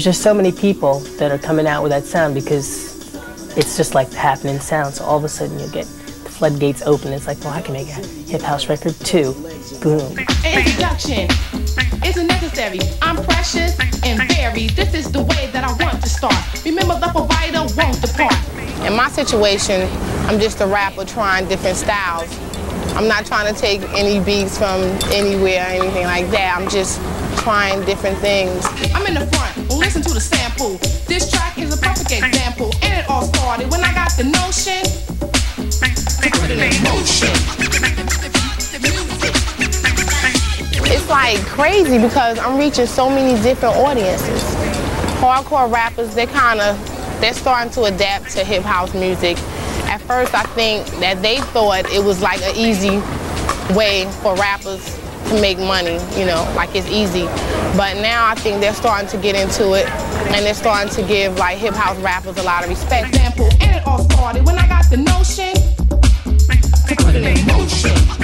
There's 0.00 0.16
just 0.16 0.22
so 0.22 0.32
many 0.32 0.50
people 0.50 1.00
that 1.18 1.30
are 1.30 1.36
coming 1.36 1.66
out 1.66 1.82
with 1.82 1.92
that 1.92 2.04
sound 2.04 2.32
because 2.32 3.14
it's 3.54 3.76
just 3.76 3.94
like 3.94 4.08
the 4.08 4.16
happening 4.16 4.58
sound. 4.58 4.94
So 4.94 5.04
all 5.04 5.18
of 5.18 5.24
a 5.24 5.28
sudden 5.28 5.58
you'll 5.58 5.68
get 5.68 5.84
the 5.84 6.30
floodgates 6.30 6.80
open. 6.86 7.12
It's 7.12 7.26
like, 7.26 7.38
well, 7.40 7.52
I 7.52 7.60
can 7.60 7.74
make 7.74 7.88
a 7.88 8.00
hip 8.00 8.40
house 8.40 8.70
record 8.70 8.94
too. 9.00 9.34
Boom. 9.82 10.18
Introduction 10.42 11.28
isn't 12.02 12.26
necessary. 12.26 12.78
I'm 13.02 13.22
precious 13.24 13.78
and 14.02 14.26
varied. 14.32 14.70
This 14.70 14.94
is 14.94 15.12
the 15.12 15.20
way 15.20 15.50
that 15.52 15.64
I 15.64 15.84
want 15.84 16.02
to 16.02 16.08
start. 16.08 16.64
Remember, 16.64 16.98
the 16.98 17.08
provider 17.08 17.60
won't 17.76 18.00
depart. 18.00 18.32
In 18.86 18.96
my 18.96 19.10
situation, 19.10 19.86
I'm 20.30 20.40
just 20.40 20.62
a 20.62 20.66
rapper 20.66 21.04
trying 21.04 21.46
different 21.46 21.76
styles. 21.76 22.34
I'm 22.96 23.06
not 23.06 23.26
trying 23.26 23.54
to 23.54 23.60
take 23.60 23.82
any 23.90 24.18
beats 24.24 24.56
from 24.56 24.80
anywhere 25.12 25.60
or 25.60 25.82
anything 25.82 26.04
like 26.04 26.30
that. 26.30 26.56
I'm 26.58 26.70
just 26.70 27.02
trying 27.42 27.84
different 27.84 28.16
things. 28.16 28.64
I'm 28.94 29.06
in 29.06 29.12
the 29.12 29.26
front. 29.26 29.49
Listen 30.00 30.12
to 30.12 30.14
the 30.14 30.36
sample. 30.36 30.78
This 31.06 31.30
track 31.30 31.58
is 31.58 31.74
a 31.74 31.76
perfect 31.76 32.10
example. 32.10 32.70
And 32.82 33.00
it 33.00 33.10
all 33.10 33.24
started 33.24 33.70
when 33.70 33.82
I 33.84 33.92
got 33.92 34.10
the 34.16 34.24
notion. 34.24 34.80
It's 40.86 41.08
like 41.10 41.38
crazy 41.40 41.98
because 41.98 42.38
I'm 42.38 42.56
reaching 42.58 42.86
so 42.86 43.10
many 43.10 43.40
different 43.42 43.76
audiences. 43.76 44.42
Hardcore 45.20 45.70
rappers, 45.70 46.14
they 46.14 46.24
kind 46.24 46.60
of, 46.60 47.20
they're 47.20 47.34
starting 47.34 47.70
to 47.74 47.84
adapt 47.84 48.30
to 48.30 48.42
hip 48.42 48.62
house 48.62 48.94
music. 48.94 49.36
At 49.84 50.00
first, 50.00 50.34
I 50.34 50.44
think 50.54 50.86
that 51.00 51.20
they 51.20 51.40
thought 51.52 51.84
it 51.92 52.02
was 52.02 52.22
like 52.22 52.40
an 52.40 52.56
easy 52.56 53.02
way 53.76 54.10
for 54.22 54.34
rappers 54.36 54.98
to 55.28 55.40
make 55.42 55.58
money, 55.58 55.98
you 56.18 56.24
know, 56.24 56.50
like 56.56 56.74
it's 56.74 56.88
easy. 56.88 57.28
But 57.76 58.00
now 58.02 58.26
I 58.26 58.34
think 58.34 58.60
they're 58.60 58.74
starting 58.74 59.08
to 59.10 59.16
get 59.16 59.36
into 59.36 59.74
it 59.74 59.88
and 60.34 60.44
they're 60.44 60.54
starting 60.54 60.92
to 60.94 61.02
give 61.02 61.36
like 61.38 61.58
hip 61.58 61.74
house 61.74 61.96
rappers 61.98 62.36
a 62.36 62.42
lot 62.42 62.64
of 62.64 62.68
respect. 62.68 63.08
Example. 63.08 63.48
And 63.60 63.76
it 63.76 63.86
all 63.86 64.02
started 64.10 64.44
when 64.44 64.58
I 64.58 64.66
got 64.68 64.90
the 64.90 64.96
notion 64.96 65.54
to 65.54 66.96
put 66.96 67.14
it 67.14 67.24
in 67.24 67.46
motion. 67.46 68.19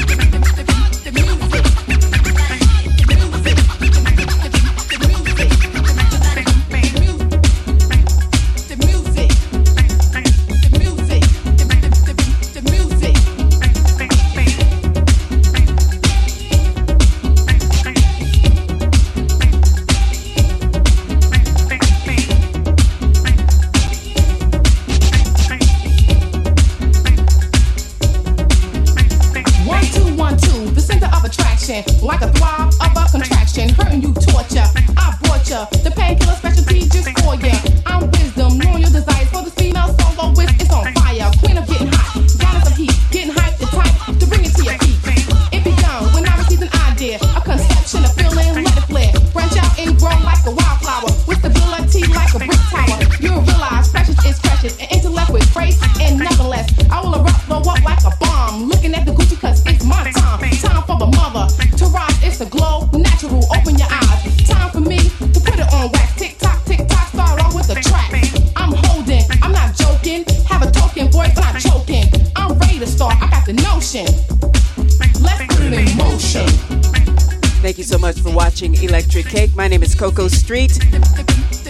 Coco 80.07 80.29
Street. 80.29 80.79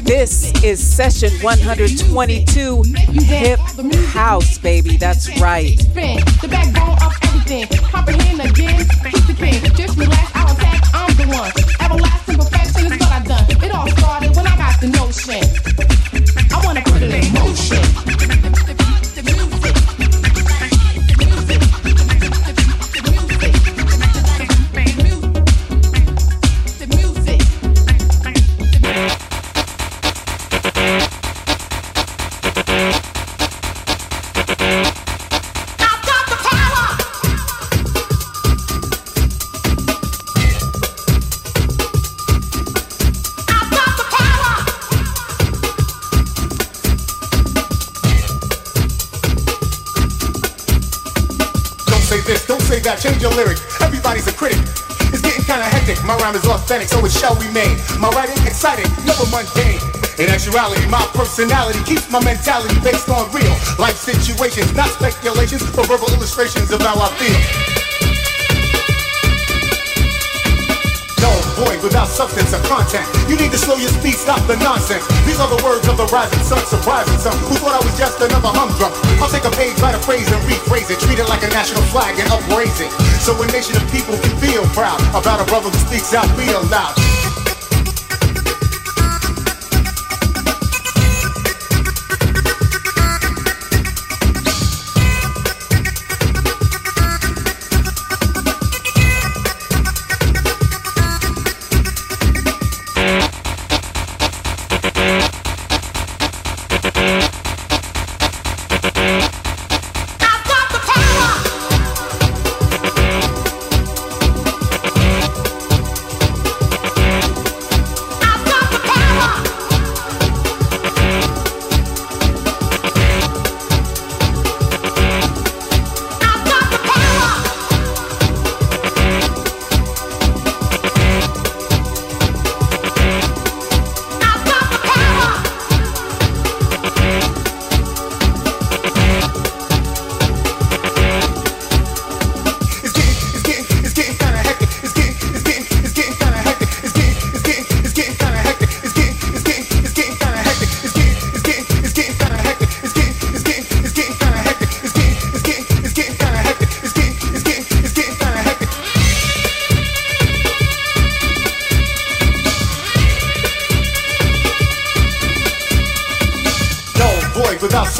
This 0.03 0.53
is 0.63 0.79
session 0.79 1.33
122 1.41 2.83
Hip 2.83 3.59
House, 4.09 4.59
baby. 4.59 4.99
That's 4.99 5.41
right. 5.41 5.81
Personality 61.37 61.85
keeps 61.85 62.09
my 62.09 62.17
mentality 62.25 62.73
based 62.81 63.13
on 63.13 63.29
real 63.29 63.53
life 63.77 64.01
situations, 64.01 64.73
not 64.73 64.89
speculations 64.89 65.61
or 65.77 65.85
verbal 65.85 66.09
illustrations 66.17 66.73
of 66.73 66.81
how 66.81 66.97
I 66.97 67.13
feel. 67.21 67.37
No 71.21 71.29
void 71.61 71.85
without 71.85 72.09
substance 72.09 72.57
or 72.57 72.63
content. 72.65 73.05
You 73.29 73.37
need 73.37 73.53
to 73.53 73.61
slow 73.61 73.77
your 73.77 73.93
speed, 73.93 74.17
stop 74.17 74.41
the 74.49 74.57
nonsense. 74.65 75.05
These 75.29 75.37
are 75.37 75.53
the 75.53 75.61
words 75.61 75.85
of 75.93 76.01
the 76.01 76.09
rising 76.09 76.41
sun, 76.41 76.65
surprising 76.65 77.21
some 77.21 77.37
who 77.53 77.61
thought 77.61 77.77
I 77.77 77.85
was 77.85 77.93
just 78.01 78.17
another 78.17 78.49
humdrum. 78.57 78.89
I'll 79.21 79.29
take 79.29 79.45
a 79.45 79.53
page, 79.53 79.77
write 79.85 79.93
a 79.93 80.01
phrase, 80.01 80.25
and 80.33 80.41
rephrase 80.49 80.89
it, 80.89 81.05
treat 81.05 81.21
it 81.21 81.29
like 81.29 81.45
a 81.45 81.53
national 81.53 81.85
flag 81.93 82.17
and 82.17 82.33
upraise 82.33 82.81
it, 82.81 82.89
so 83.21 83.37
a 83.37 83.45
nation 83.53 83.77
of 83.77 83.85
people 83.93 84.17
can 84.25 84.33
feel 84.41 84.65
proud 84.73 84.97
about 85.13 85.45
a 85.45 85.47
brother 85.53 85.69
who 85.69 85.77
speaks 85.85 86.17
out 86.17 86.25
real 86.41 86.65
loud. 86.73 87.06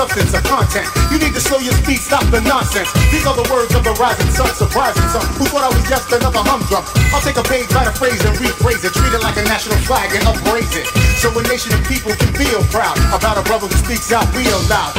Substance 0.07 0.35
or 0.35 0.43
content. 0.47 0.87
You 1.11 1.19
need 1.19 1.35
to 1.35 1.41
slow 1.41 1.59
your 1.59 1.75
speed, 1.83 1.99
stop 1.99 2.23
the 2.31 2.41
nonsense. 2.41 2.93
These 3.11 3.27
are 3.27 3.35
the 3.35 3.47
words 3.51 3.75
of 3.75 3.83
the 3.83 3.93
rising 3.99 4.31
sun, 4.31 4.49
surprising 4.55 5.03
some 5.11 5.27
who 5.35 5.45
thought 5.47 5.67
I 5.67 5.73
was 5.75 5.83
just 5.89 6.13
another 6.13 6.39
humdrum. 6.47 6.85
I'll 7.11 7.21
take 7.21 7.37
a 7.37 7.43
page, 7.43 7.67
write 7.75 7.89
a 7.89 7.93
phrase, 7.93 8.23
and 8.25 8.37
rephrase 8.39 8.85
it, 8.87 8.95
treat 8.95 9.13
it 9.13 9.23
like 9.23 9.37
a 9.37 9.43
national 9.43 9.79
flag 9.83 10.15
and 10.15 10.23
upraise 10.27 10.75
it, 10.77 10.87
so 11.19 11.31
a 11.35 11.43
nation 11.51 11.75
of 11.75 11.83
people 11.89 12.15
can 12.15 12.33
feel 12.35 12.63
proud 12.71 12.97
about 13.11 13.39
a 13.39 13.43
brother 13.43 13.67
who 13.67 13.77
speaks 13.83 14.13
out 14.13 14.27
real 14.35 14.61
loud. 14.71 14.95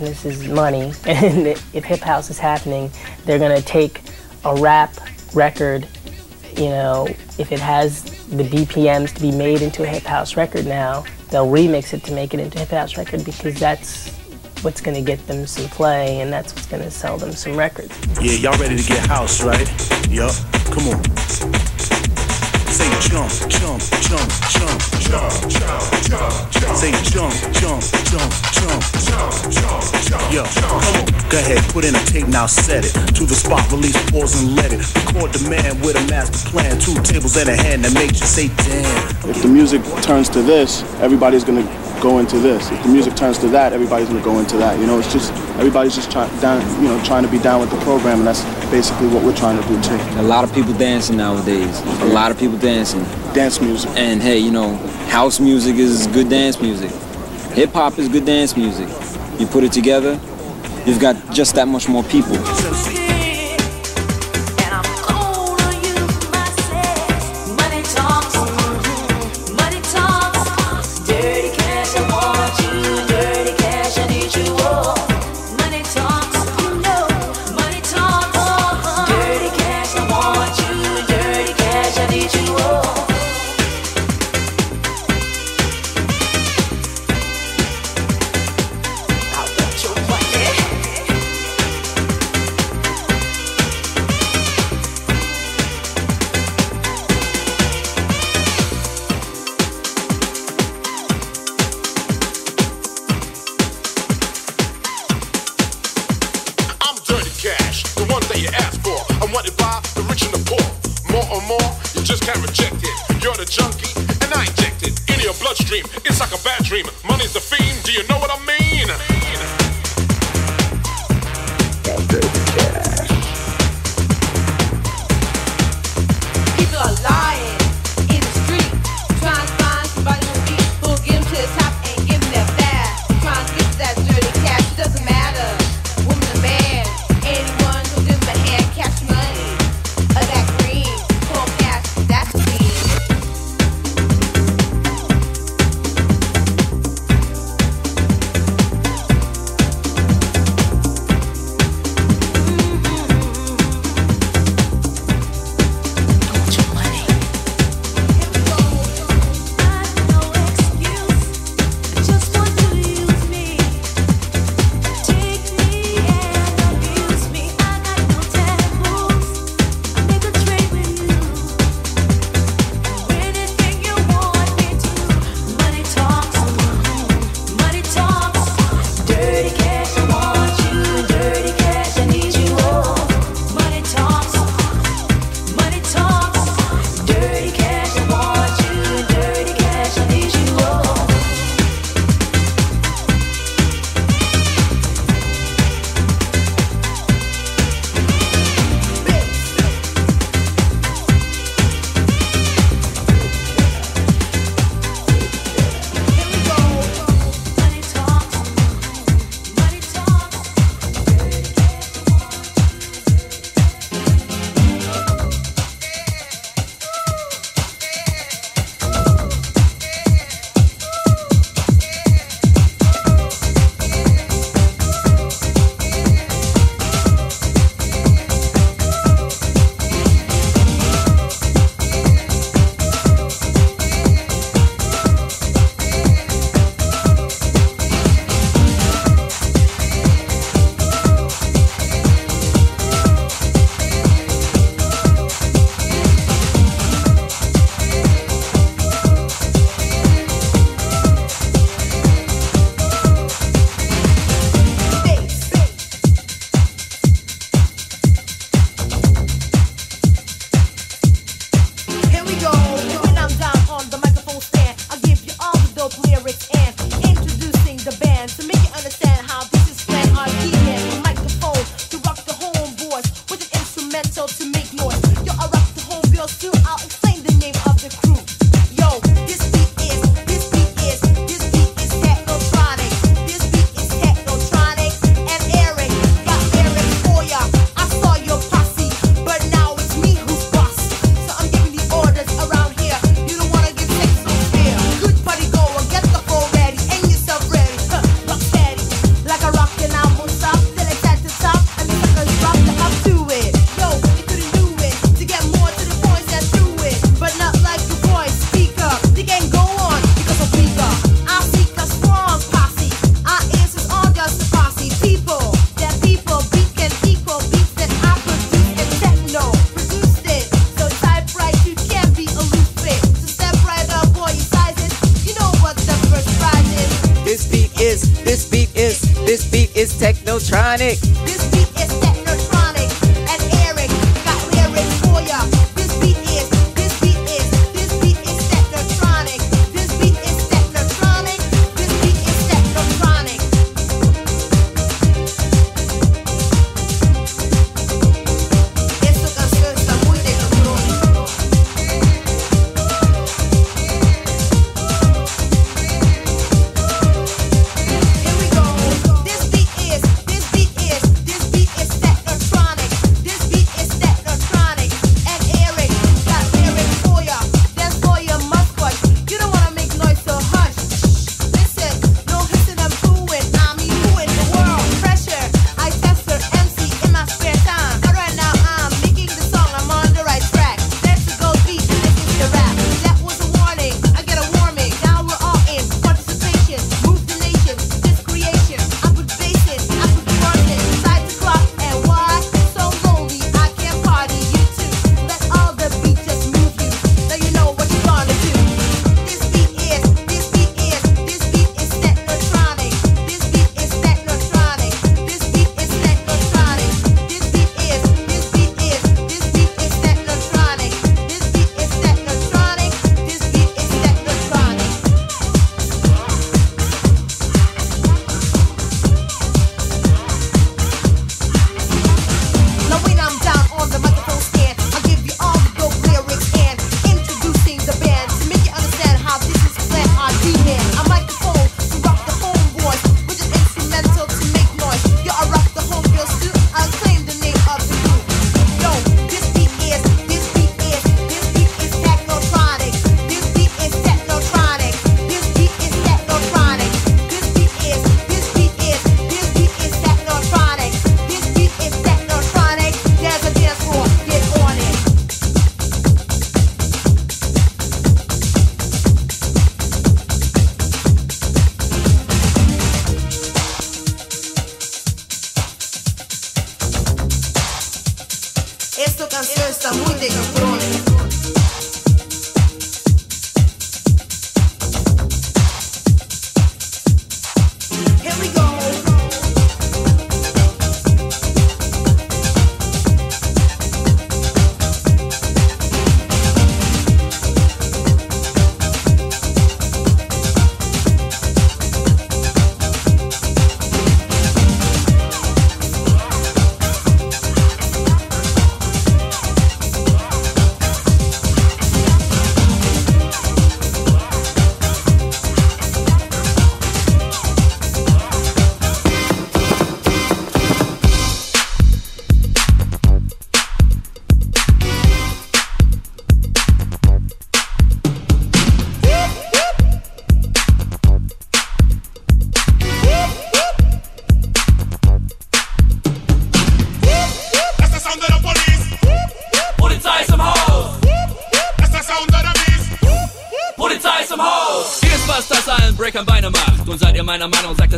Business 0.00 0.24
is 0.24 0.48
money, 0.48 0.92
and 1.06 1.46
if 1.46 1.84
hip 1.84 2.00
house 2.00 2.30
is 2.30 2.38
happening, 2.38 2.90
they're 3.24 3.38
gonna 3.38 3.62
take 3.62 4.00
a 4.44 4.54
rap 4.56 4.94
record, 5.34 5.86
you 6.56 6.70
know, 6.70 7.06
if 7.38 7.52
it 7.52 7.60
has 7.60 8.04
the 8.28 8.44
BPMs 8.44 9.14
to 9.14 9.20
be 9.20 9.30
made 9.30 9.62
into 9.62 9.82
a 9.82 9.86
hip 9.86 10.02
house 10.02 10.36
record 10.36 10.66
now, 10.66 11.04
they'll 11.30 11.46
remix 11.46 11.92
it 11.92 12.02
to 12.04 12.12
make 12.12 12.34
it 12.34 12.40
into 12.40 12.58
a 12.58 12.60
hip 12.60 12.70
house 12.70 12.96
record 12.96 13.24
because 13.24 13.58
that's 13.60 14.16
what's 14.62 14.80
gonna 14.80 15.02
get 15.02 15.24
them 15.26 15.46
some 15.46 15.68
play 15.68 16.20
and 16.20 16.32
that's 16.32 16.54
what's 16.54 16.66
gonna 16.66 16.90
sell 16.90 17.18
them 17.18 17.32
some 17.32 17.56
records. 17.56 17.96
Yeah, 18.20 18.32
y'all 18.32 18.58
ready 18.58 18.76
to 18.76 18.88
get 18.88 19.06
house, 19.06 19.42
right? 19.42 19.68
Yup. 20.08 20.32
Come 20.66 20.88
on. 20.88 21.04
Say 22.70 22.88
jump, 23.08 23.30
jump, 23.48 23.82
jump, 24.00 24.30
jump, 24.48 24.80
jump, 25.00 25.50
jump, 25.50 26.02
jump. 26.02 26.49
Say 26.80 26.92
jump, 27.12 27.34
jump, 27.52 27.84
jump, 28.08 28.32
jump, 28.56 28.80
jump, 29.04 29.52
jump, 29.52 29.84
jump. 30.00 30.32
Yo, 30.32 30.44
come 30.44 30.80
on. 30.80 31.04
Go 31.28 31.36
ahead, 31.36 31.62
put 31.74 31.84
in 31.84 31.94
a 31.94 32.02
tape 32.06 32.26
now, 32.28 32.46
set 32.46 32.86
it. 32.86 32.92
To 33.16 33.26
the 33.26 33.34
spot, 33.34 33.70
release, 33.70 34.00
pause 34.10 34.40
and 34.40 34.56
let 34.56 34.72
it. 34.72 34.80
Record 34.96 35.30
the 35.34 35.50
man 35.50 35.78
with 35.82 36.00
a 36.00 36.04
master 36.08 36.48
plan. 36.48 36.80
Two 36.80 36.94
tables 37.02 37.36
and 37.36 37.50
a 37.50 37.54
hand 37.54 37.84
that 37.84 37.92
makes 37.92 38.18
you 38.20 38.26
say 38.26 38.48
damn. 38.64 39.28
If 39.28 39.42
the 39.42 39.48
music 39.48 39.82
turns 40.00 40.30
to 40.30 40.40
this, 40.40 40.82
everybody's 41.02 41.44
gonna 41.44 41.68
go 42.00 42.18
into 42.18 42.38
this. 42.38 42.70
If 42.70 42.82
the 42.82 42.88
music 42.88 43.14
turns 43.14 43.36
to 43.40 43.48
that, 43.48 43.74
everybody's 43.74 44.08
gonna 44.08 44.24
go 44.24 44.38
into 44.38 44.56
that. 44.56 44.80
You 44.80 44.86
know, 44.86 44.98
it's 44.98 45.12
just 45.12 45.34
everybody's 45.60 45.94
just 45.94 46.10
trying 46.10 46.32
down, 46.40 46.62
you 46.80 46.88
know, 46.88 46.98
trying 47.04 47.24
to 47.24 47.30
be 47.30 47.38
down 47.38 47.60
with 47.60 47.68
the 47.68 47.80
program, 47.84 48.20
and 48.20 48.26
that's 48.26 48.40
basically 48.70 49.08
what 49.08 49.24
we're 49.24 49.36
trying 49.36 49.60
to 49.60 49.68
do 49.68 49.80
too. 49.82 49.96
A 50.20 50.22
lot 50.22 50.44
of 50.44 50.54
people 50.54 50.72
dancing 50.74 51.16
nowadays. 51.16 51.80
A 52.02 52.06
lot 52.06 52.30
of 52.30 52.38
people 52.38 52.56
dancing. 52.58 53.02
Dance 53.34 53.60
music. 53.60 53.90
And 53.96 54.22
hey, 54.22 54.38
you 54.38 54.50
know, 54.50 54.76
house 55.08 55.40
music 55.40 55.76
is 55.76 56.06
good 56.08 56.28
dance 56.28 56.60
music. 56.60 56.90
Hip 57.52 57.70
hop 57.72 57.98
is 57.98 58.08
good 58.08 58.24
dance 58.24 58.56
music. 58.56 58.88
You 59.40 59.46
put 59.46 59.64
it 59.64 59.72
together, 59.72 60.20
you've 60.86 61.00
got 61.00 61.16
just 61.32 61.54
that 61.56 61.66
much 61.66 61.88
more 61.88 62.04
people. 62.04 62.36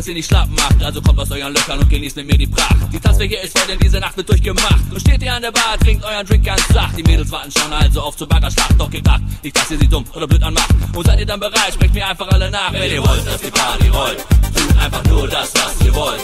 Dass 0.03 0.09
ihr 0.09 0.15
nicht 0.15 0.27
schlappen 0.27 0.53
macht. 0.55 0.83
Also 0.83 1.01
kommt 1.01 1.17
aus 1.17 1.31
euren 1.31 1.53
Löchern 1.53 1.79
und 1.79 1.89
genießt 1.89 2.17
mit 2.17 2.27
mir 2.27 2.37
die 2.37 2.47
Pracht. 2.47 2.75
Die 2.91 2.99
Tasse 2.99 3.23
hier 3.23 3.41
ist 3.41 3.57
voll, 3.57 3.67
denn 3.69 3.79
diese 3.79 4.01
Nacht 4.01 4.17
wird 4.17 4.27
durchgemacht. 4.27 4.91
Und 4.91 4.99
steht 4.99 5.23
ihr 5.23 5.33
an 5.33 5.41
der 5.41 5.51
Bar, 5.51 5.79
trinkt 5.79 6.03
euren 6.03 6.25
Drink 6.25 6.43
ganz 6.43 6.61
sacht. 6.73 6.97
Die 6.97 7.03
Mädels 7.03 7.31
warten 7.31 7.49
schon 7.57 7.71
also 7.71 8.01
auf 8.01 8.17
zur 8.17 8.27
Baggerschlacht. 8.27 8.75
Doch 8.77 8.89
gedacht, 8.89 9.21
nicht, 9.41 9.55
dass 9.55 9.71
ihr 9.71 9.79
sie 9.79 9.87
dumm 9.87 10.03
oder 10.13 10.27
blöd 10.27 10.43
anmacht. 10.43 10.67
Und 10.93 11.05
seid 11.05 11.21
ihr 11.21 11.25
dann 11.25 11.39
bereit, 11.39 11.73
sprecht 11.73 11.93
mir 11.93 12.05
einfach 12.05 12.27
alle 12.27 12.51
nach. 12.51 12.73
Wenn 12.73 12.91
ihr 12.91 13.01
wollt, 13.01 13.25
dass 13.25 13.39
die 13.39 13.51
Party 13.51 13.87
rollt, 13.87 14.17
tut 14.53 14.77
einfach 14.77 15.03
nur 15.05 15.25
das, 15.25 15.53
was 15.53 15.85
ihr 15.87 15.95
wollt. 15.95 16.19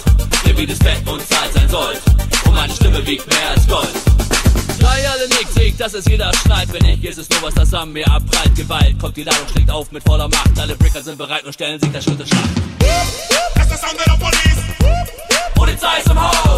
Ihr 0.46 0.58
wie 0.58 0.66
das 0.66 0.80
Bett 0.80 0.98
und 1.06 1.22
Zeit 1.26 1.54
sein 1.54 1.70
sollt. 1.70 2.02
Und 2.44 2.56
meine 2.56 2.74
Stimme 2.74 3.08
wiegt 3.08 3.28
mehr 3.28 3.50
als 3.52 3.66
Gold. 3.66 3.88
Drei 4.78 5.10
alle 5.10 5.30
nickt, 5.30 5.54
singt, 5.54 5.80
dass 5.80 5.94
es 5.94 6.06
jeder 6.06 6.34
schneit. 6.44 6.68
Wenn 6.74 6.86
nicht, 6.86 7.06
ist 7.06 7.18
es 7.18 7.30
nur 7.30 7.44
was, 7.44 7.54
das 7.54 7.74
an 7.74 7.94
mir 7.94 8.08
abprallt. 8.12 8.54
Gewalt 8.56 9.00
kommt, 9.00 9.16
die 9.16 9.24
Ladung 9.24 9.48
schlägt 9.50 9.72
auf 9.72 9.90
mit 9.94 10.04
voller 10.04 10.28
Macht. 10.28 10.60
Alle 10.60 10.76
Bricker 10.76 11.02
sind 11.02 11.18
bereit 11.18 11.46
und 11.46 11.54
stellen 11.54 11.80
sich 11.80 11.92
der 11.92 12.02
Schritt 12.02 12.20
in 12.20 12.28
Sound 13.90 14.02
of 14.02 14.06
the 14.06 14.24
police. 14.24 15.54
Polizei 15.56 15.98
ist 15.98 16.10
im 16.12 16.22
Haus. 16.22 16.49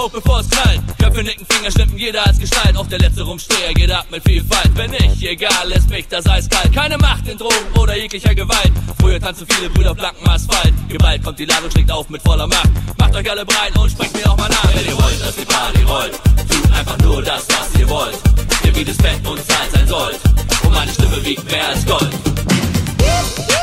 Hoch, 0.00 0.10
bevor 0.10 0.40
es 0.40 0.48
knallt. 0.48 0.80
Köpfe 0.98 1.22
nicken, 1.22 1.46
Finger 1.46 1.70
schnippen, 1.70 1.98
jeder 1.98 2.26
als 2.26 2.38
Gestalt. 2.38 2.76
Auf 2.76 2.88
der 2.88 2.98
letzte 2.98 3.22
Rumsteher 3.22 3.74
geht 3.74 3.90
ab 3.90 4.06
mit 4.10 4.22
Vielfalt. 4.24 4.70
Wenn 4.74 4.90
nicht, 4.90 5.22
egal, 5.22 5.68
lässt 5.68 5.90
mich 5.90 6.06
das 6.08 6.26
eiskalt. 6.26 6.72
Keine 6.72 6.96
Macht 6.98 7.26
in 7.28 7.36
Drogen 7.36 7.72
oder 7.78 7.96
jeglicher 7.96 8.34
Gewalt. 8.34 8.72
Früher 9.00 9.20
tanzen 9.20 9.46
viele 9.48 9.68
Brüder 9.70 9.92
auf 9.92 9.96
blankem 9.96 10.26
Asphalt. 10.28 10.72
Gewalt 10.88 11.22
kommt, 11.22 11.38
die 11.38 11.44
Ladung 11.44 11.70
schlägt 11.70 11.90
auf 11.90 12.08
mit 12.08 12.22
voller 12.22 12.46
Macht. 12.46 12.70
Macht 12.98 13.14
euch 13.14 13.30
alle 13.30 13.44
breit 13.44 13.76
und 13.78 13.90
sprecht 13.90 14.14
mir 14.16 14.30
auch 14.30 14.36
mal 14.36 14.48
nach. 14.48 14.74
Wenn 14.74 14.86
ihr 14.86 14.96
wollt, 14.96 15.20
dass 15.20 15.36
die 15.36 15.44
Party 15.44 15.82
rollt, 15.82 16.12
tut 16.48 16.72
einfach 16.72 16.98
nur 16.98 17.22
das, 17.22 17.46
was 17.48 17.80
ihr 17.80 17.88
wollt. 17.88 18.18
Ihr 18.64 18.76
wie 18.76 18.84
das 18.84 18.96
Bett 18.96 19.26
und 19.26 19.38
Zeit 19.46 19.70
sein 19.72 19.86
sollt. 19.86 20.18
Und 20.62 20.72
meine 20.72 20.92
Stimme 20.92 21.24
wiegt 21.24 21.50
mehr 21.50 21.68
als 21.68 21.84
Gold. 21.86 22.10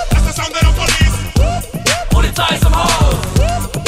That's 0.09 0.25
the 0.25 0.33
sound 0.33 0.51
of 0.51 0.61
the 0.61 0.73
police. 0.75 2.09
Polizei 2.09 2.55
ist 2.55 2.63
im 2.63 2.75
Haus. 2.75 3.86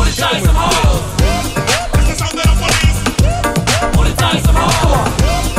Polizei 0.00 0.38
ist 0.38 0.46
im 0.46 0.58
Haus. 0.58 1.10
That's 4.32 4.42
the 4.42 4.52
sound 4.52 5.49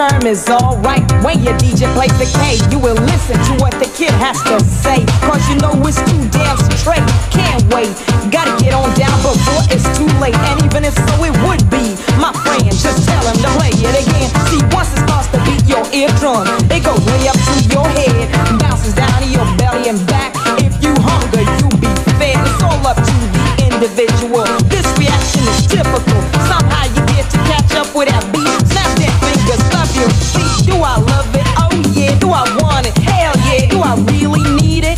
term 0.00 0.24
is 0.24 0.48
alright. 0.48 1.04
When 1.20 1.44
your 1.44 1.52
DJ 1.60 1.84
plays 1.92 2.16
the 2.16 2.24
K, 2.40 2.56
you 2.72 2.80
will 2.80 2.96
listen 3.12 3.36
to 3.36 3.52
what 3.60 3.76
the 3.76 3.84
kid 3.92 4.08
has 4.16 4.40
to 4.48 4.56
say. 4.64 5.04
Cause 5.28 5.44
you 5.44 5.60
know 5.60 5.76
it's 5.84 6.00
too 6.08 6.24
damn 6.32 6.56
straight. 6.72 7.04
Can't 7.28 7.60
wait. 7.68 7.92
Gotta 8.32 8.56
get 8.56 8.72
on 8.72 8.88
down 8.96 9.12
before 9.20 9.60
it's 9.68 9.84
too 9.92 10.08
late. 10.16 10.32
And 10.48 10.56
even 10.64 10.88
if 10.88 10.96
so, 10.96 11.20
it 11.20 11.36
would 11.44 11.60
be. 11.68 12.00
My 12.16 12.32
friend, 12.32 12.64
just 12.72 13.04
tell 13.04 13.24
him 13.28 13.36
to 13.44 13.50
play 13.60 13.76
it 13.76 13.92
again. 13.92 14.28
See, 14.48 14.64
once 14.72 14.88
it 14.96 15.04
starts 15.04 15.28
to 15.36 15.38
beat 15.44 15.68
your 15.68 15.84
eardrum, 15.92 16.48
it 16.72 16.80
goes 16.80 17.04
way 17.04 17.28
up 17.28 17.36
to 17.36 17.60
your 17.68 17.84
head. 18.00 18.24
Bounces 18.56 18.96
down 18.96 19.12
to 19.20 19.28
your 19.28 19.44
belly 19.60 19.92
and 19.92 20.00
back. 20.08 20.32
If 20.64 20.80
you 20.80 20.96
hunger, 20.96 21.44
you 21.44 21.68
be 21.76 21.92
fed. 22.16 22.40
It's 22.40 22.62
all 22.64 22.80
up 22.88 22.96
to 22.96 23.16
the 23.36 23.68
individual. 23.68 24.48
This 24.72 24.88
reaction 24.96 25.44
is 25.44 25.68
typical. 25.68 26.20
Somehow 26.48 26.88
you 26.88 27.04
get 27.12 27.28
to 27.36 27.38
catch 27.52 27.76
up 27.76 27.92
with 27.92 28.08
that 28.08 28.24
beat. 28.32 28.39
Do 32.30 32.36
I 32.36 32.62
want 32.62 32.86
it? 32.86 32.96
Hell 32.98 33.34
yeah. 33.42 33.66
Do 33.66 33.82
I 33.82 33.98
really 34.06 34.38
need 34.62 34.84
it? 34.84 34.96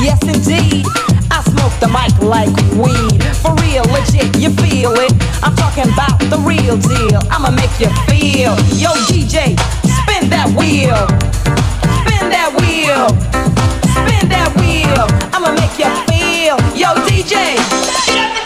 Yes 0.00 0.16
indeed. 0.24 0.86
I 1.30 1.44
smoke 1.44 1.76
the 1.76 1.88
mic 1.92 2.16
like 2.24 2.48
weed. 2.72 3.20
For 3.44 3.52
real, 3.60 3.84
legit, 3.92 4.34
you 4.40 4.48
feel 4.56 4.94
it. 4.96 5.12
I'm 5.44 5.54
talking 5.56 5.92
about 5.92 6.18
the 6.32 6.38
real 6.38 6.78
deal. 6.78 7.20
I'ma 7.30 7.50
make 7.50 7.68
you 7.78 7.92
feel. 8.08 8.56
Yo, 8.80 8.96
DJ, 9.12 9.60
spin 9.84 10.30
that 10.32 10.48
wheel. 10.56 10.96
Spin 12.00 12.32
that 12.32 12.48
wheel. 12.56 13.12
Spin 13.92 14.30
that 14.32 14.48
wheel. 14.56 15.04
I'ma 15.36 15.52
make 15.52 15.76
you 15.76 15.90
feel. 16.08 16.56
Yo, 16.72 16.96
DJ. 17.04 18.39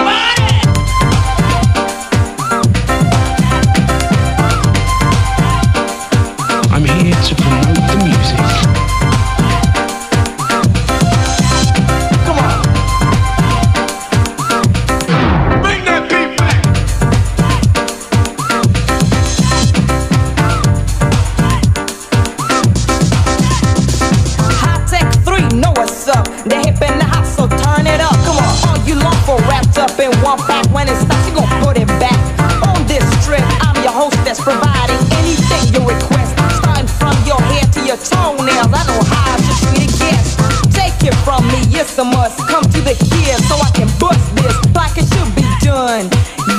it's 41.95 42.01
a 42.01 42.05
must. 42.05 42.39
Come 42.49 42.65
to 42.65 42.81
the 42.83 42.95
kid 43.07 43.39
so 43.47 43.55
I 43.55 43.71
can 43.71 43.87
bust 44.03 44.27
this 44.35 44.57
like 44.75 44.99
it 44.99 45.07
should 45.15 45.31
be 45.39 45.47
done. 45.63 46.11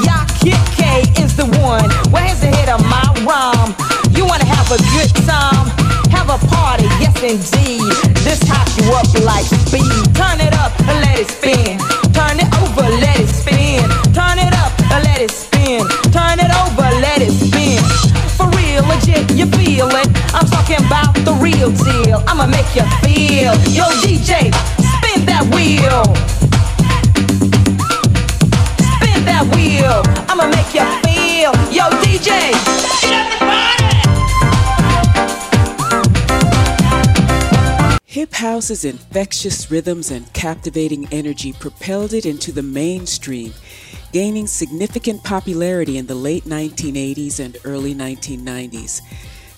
Ya 0.07 0.23
Kid 0.39 0.59
K 0.71 1.03
is 1.19 1.35
the 1.35 1.43
one. 1.59 1.83
Where's 2.07 2.39
the 2.39 2.47
head 2.47 2.69
of 2.71 2.79
my 2.87 3.03
rhyme. 3.27 3.75
You 4.15 4.23
wanna 4.23 4.47
have 4.47 4.71
a 4.71 4.79
good 4.95 5.11
time? 5.27 5.67
Have 6.15 6.31
a 6.31 6.39
party, 6.47 6.87
yes 7.03 7.19
indeed. 7.19 7.83
This 8.23 8.39
hot 8.47 8.63
you 8.79 8.87
up 8.95 9.11
like 9.27 9.43
speed. 9.43 9.83
Turn 10.15 10.39
it 10.39 10.55
up 10.55 10.71
and 10.87 11.03
let 11.03 11.19
it 11.19 11.27
spin. 11.27 11.83
Turn 12.15 12.39
it 12.39 12.51
over, 12.63 12.87
let 13.03 13.19
it 13.19 13.27
spin. 13.27 13.83
Turn 14.15 14.39
it 14.39 14.53
up 14.55 14.71
and 14.87 15.03
let 15.03 15.19
it 15.19 15.31
spin. 15.31 15.83
Turn 16.15 16.39
it 16.39 16.51
over, 16.63 16.87
let 17.03 17.19
it 17.19 17.35
spin. 17.35 17.83
For 18.39 18.47
real, 18.55 18.87
legit, 18.87 19.27
you 19.35 19.51
feel 19.59 19.91
it. 19.99 20.07
I'm 20.31 20.47
talking 20.47 20.79
about 20.87 21.11
the 21.27 21.35
real 21.43 21.71
deal. 21.75 22.23
I'ma 22.23 22.47
make 22.47 22.71
you 22.71 22.87
feel. 23.03 23.51
Yo, 23.75 23.83
DJ, 23.99 24.55
Hip 38.05 38.33
house's 38.33 38.85
infectious 38.85 39.69
rhythms 39.69 40.11
and 40.11 40.31
captivating 40.33 41.07
energy 41.11 41.53
propelled 41.53 42.13
it 42.13 42.25
into 42.25 42.51
the 42.51 42.63
mainstream, 42.63 43.53
gaining 44.11 44.47
significant 44.47 45.23
popularity 45.23 45.97
in 45.97 46.07
the 46.07 46.15
late 46.15 46.45
1980s 46.45 47.39
and 47.39 47.57
early 47.65 47.93
1990s. 47.93 49.01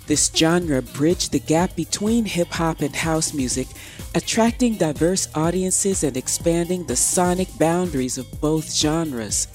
This 0.08 0.32
genre 0.34 0.82
bridged 0.82 1.34
the 1.34 1.40
gap 1.40 1.76
between 1.76 2.26
hip 2.26 2.48
hop 2.50 2.82
and 2.82 2.96
house 2.96 3.34
music, 3.34 3.68
attracting 4.18 4.74
diverse 4.74 5.28
audiences 5.36 6.04
and 6.04 6.18
expanding 6.18 6.84
the 6.86 6.96
sonic 6.96 7.48
boundaries 7.60 8.18
of 8.18 8.42
both 8.42 8.74
genres. 8.74 9.48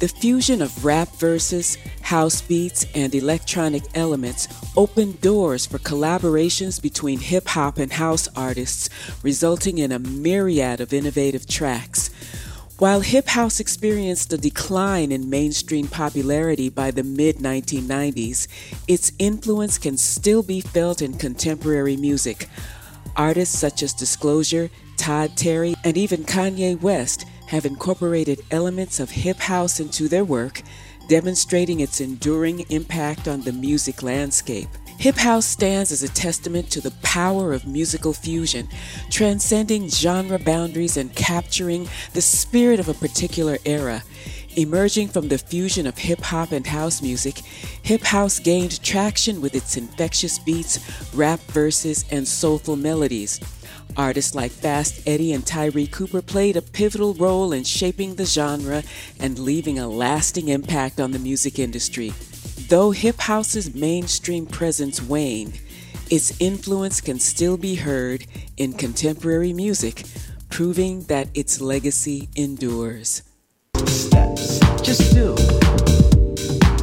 The 0.00 0.08
fusion 0.08 0.62
of 0.62 0.86
rap 0.86 1.14
verses, 1.16 1.76
house 2.00 2.40
beats, 2.40 2.86
and 2.94 3.14
electronic 3.14 3.82
elements 3.94 4.48
opened 4.74 5.20
doors 5.20 5.66
for 5.66 5.78
collaborations 5.78 6.80
between 6.80 7.18
hip 7.18 7.46
hop 7.46 7.76
and 7.76 7.92
house 7.92 8.26
artists, 8.34 8.88
resulting 9.22 9.76
in 9.76 9.92
a 9.92 9.98
myriad 9.98 10.80
of 10.80 10.94
innovative 10.94 11.46
tracks. 11.46 12.08
While 12.78 13.00
hip 13.00 13.28
house 13.28 13.60
experienced 13.60 14.32
a 14.32 14.38
decline 14.38 15.12
in 15.12 15.28
mainstream 15.28 15.88
popularity 15.88 16.70
by 16.70 16.90
the 16.90 17.04
mid 17.04 17.36
1990s, 17.36 18.48
its 18.88 19.12
influence 19.18 19.76
can 19.76 19.98
still 19.98 20.42
be 20.42 20.62
felt 20.62 21.02
in 21.02 21.18
contemporary 21.18 21.98
music. 21.98 22.48
Artists 23.16 23.58
such 23.58 23.82
as 23.82 23.92
Disclosure, 23.92 24.70
Todd 24.96 25.36
Terry, 25.36 25.74
and 25.84 25.96
even 25.96 26.24
Kanye 26.24 26.80
West 26.80 27.26
have 27.46 27.66
incorporated 27.66 28.40
elements 28.50 29.00
of 29.00 29.10
hip 29.10 29.38
house 29.38 29.80
into 29.80 30.08
their 30.08 30.24
work, 30.24 30.62
demonstrating 31.08 31.80
its 31.80 32.00
enduring 32.00 32.60
impact 32.70 33.28
on 33.28 33.42
the 33.42 33.52
music 33.52 34.02
landscape. 34.02 34.68
Hip 34.98 35.16
house 35.16 35.44
stands 35.44 35.92
as 35.92 36.02
a 36.02 36.08
testament 36.08 36.70
to 36.70 36.80
the 36.80 36.92
power 37.02 37.52
of 37.52 37.66
musical 37.66 38.12
fusion, 38.12 38.68
transcending 39.10 39.88
genre 39.88 40.38
boundaries 40.38 40.96
and 40.96 41.14
capturing 41.14 41.88
the 42.12 42.22
spirit 42.22 42.80
of 42.80 42.88
a 42.88 42.94
particular 42.94 43.58
era. 43.66 44.02
Emerging 44.56 45.08
from 45.08 45.26
the 45.26 45.38
fusion 45.38 45.84
of 45.84 45.98
hip 45.98 46.20
hop 46.20 46.52
and 46.52 46.64
house 46.64 47.02
music, 47.02 47.38
hip 47.82 48.02
house 48.02 48.38
gained 48.38 48.80
traction 48.84 49.40
with 49.40 49.52
its 49.56 49.76
infectious 49.76 50.38
beats, 50.38 50.78
rap 51.12 51.40
verses, 51.48 52.04
and 52.12 52.26
soulful 52.26 52.76
melodies. 52.76 53.40
Artists 53.96 54.32
like 54.32 54.52
Fast 54.52 55.08
Eddie 55.08 55.32
and 55.32 55.44
Tyree 55.44 55.88
Cooper 55.88 56.22
played 56.22 56.56
a 56.56 56.62
pivotal 56.62 57.14
role 57.14 57.52
in 57.52 57.64
shaping 57.64 58.14
the 58.14 58.24
genre 58.24 58.84
and 59.18 59.40
leaving 59.40 59.80
a 59.80 59.88
lasting 59.88 60.48
impact 60.48 61.00
on 61.00 61.10
the 61.10 61.18
music 61.18 61.58
industry. 61.58 62.12
Though 62.68 62.92
hip 62.92 63.18
house's 63.18 63.74
mainstream 63.74 64.46
presence 64.46 65.02
waned, 65.02 65.60
its 66.10 66.40
influence 66.40 67.00
can 67.00 67.18
still 67.18 67.56
be 67.56 67.74
heard 67.74 68.24
in 68.56 68.74
contemporary 68.74 69.52
music, 69.52 70.04
proving 70.48 71.02
that 71.04 71.28
its 71.34 71.60
legacy 71.60 72.28
endures. 72.36 73.22
Just 74.82 75.14
do. 75.14 75.34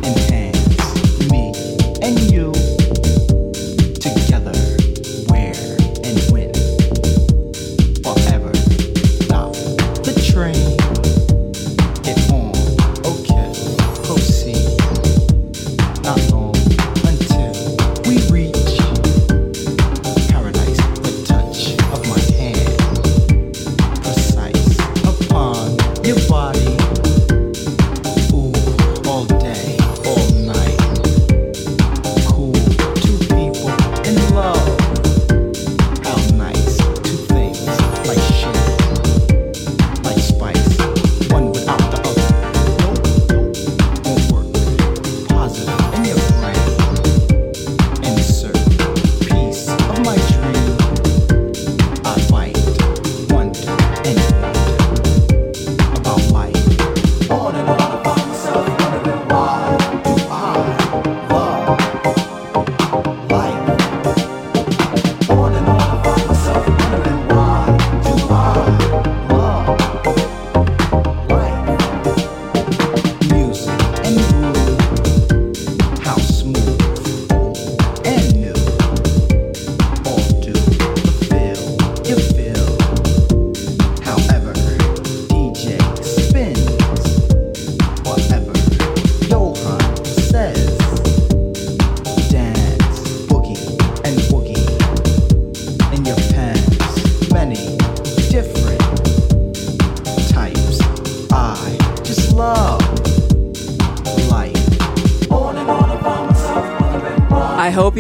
Enhance 0.04 1.30
me 1.32 1.54
and 2.02 2.20
you 2.32 2.51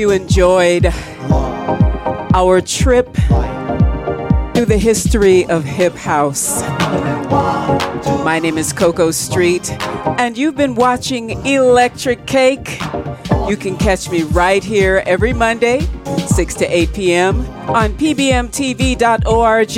you 0.02 0.10
enjoyed 0.10 0.88
our 2.34 2.60
trip 2.60 3.06
through 4.56 4.66
the 4.66 4.80
history 4.82 5.46
of 5.46 5.64
hip 5.64 5.94
house. 5.94 6.64
My 8.24 8.40
name 8.40 8.58
is 8.58 8.74
Coco 8.74 9.12
Street, 9.12 9.70
and 10.18 10.36
you've 10.36 10.58
been 10.58 10.74
watching 10.74 11.30
Electrik 11.44 12.26
Cake. 12.26 12.80
You 13.48 13.56
can 13.56 13.78
catch 13.78 14.10
me 14.10 14.24
right 14.24 14.64
here 14.64 15.04
every 15.06 15.34
Monday, 15.34 15.82
6 16.26 16.56
to 16.56 16.66
8 16.66 16.94
p.m. 16.94 17.42
on 17.70 17.94
pbmtv.org. 17.94 19.78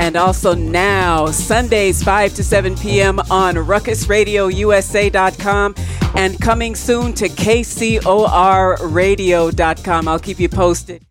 And 0.00 0.16
also 0.16 0.54
now, 0.54 1.26
Sundays, 1.26 2.02
5 2.02 2.34
to 2.34 2.42
7 2.42 2.74
p.m. 2.76 3.20
on 3.30 3.54
ruckusradiousa.com 3.54 5.74
and 6.14 6.40
coming 6.40 6.74
soon 6.74 7.12
to 7.14 7.28
kcorradio.com. 7.28 10.08
I'll 10.08 10.18
keep 10.18 10.40
you 10.40 10.48
posted. 10.48 11.01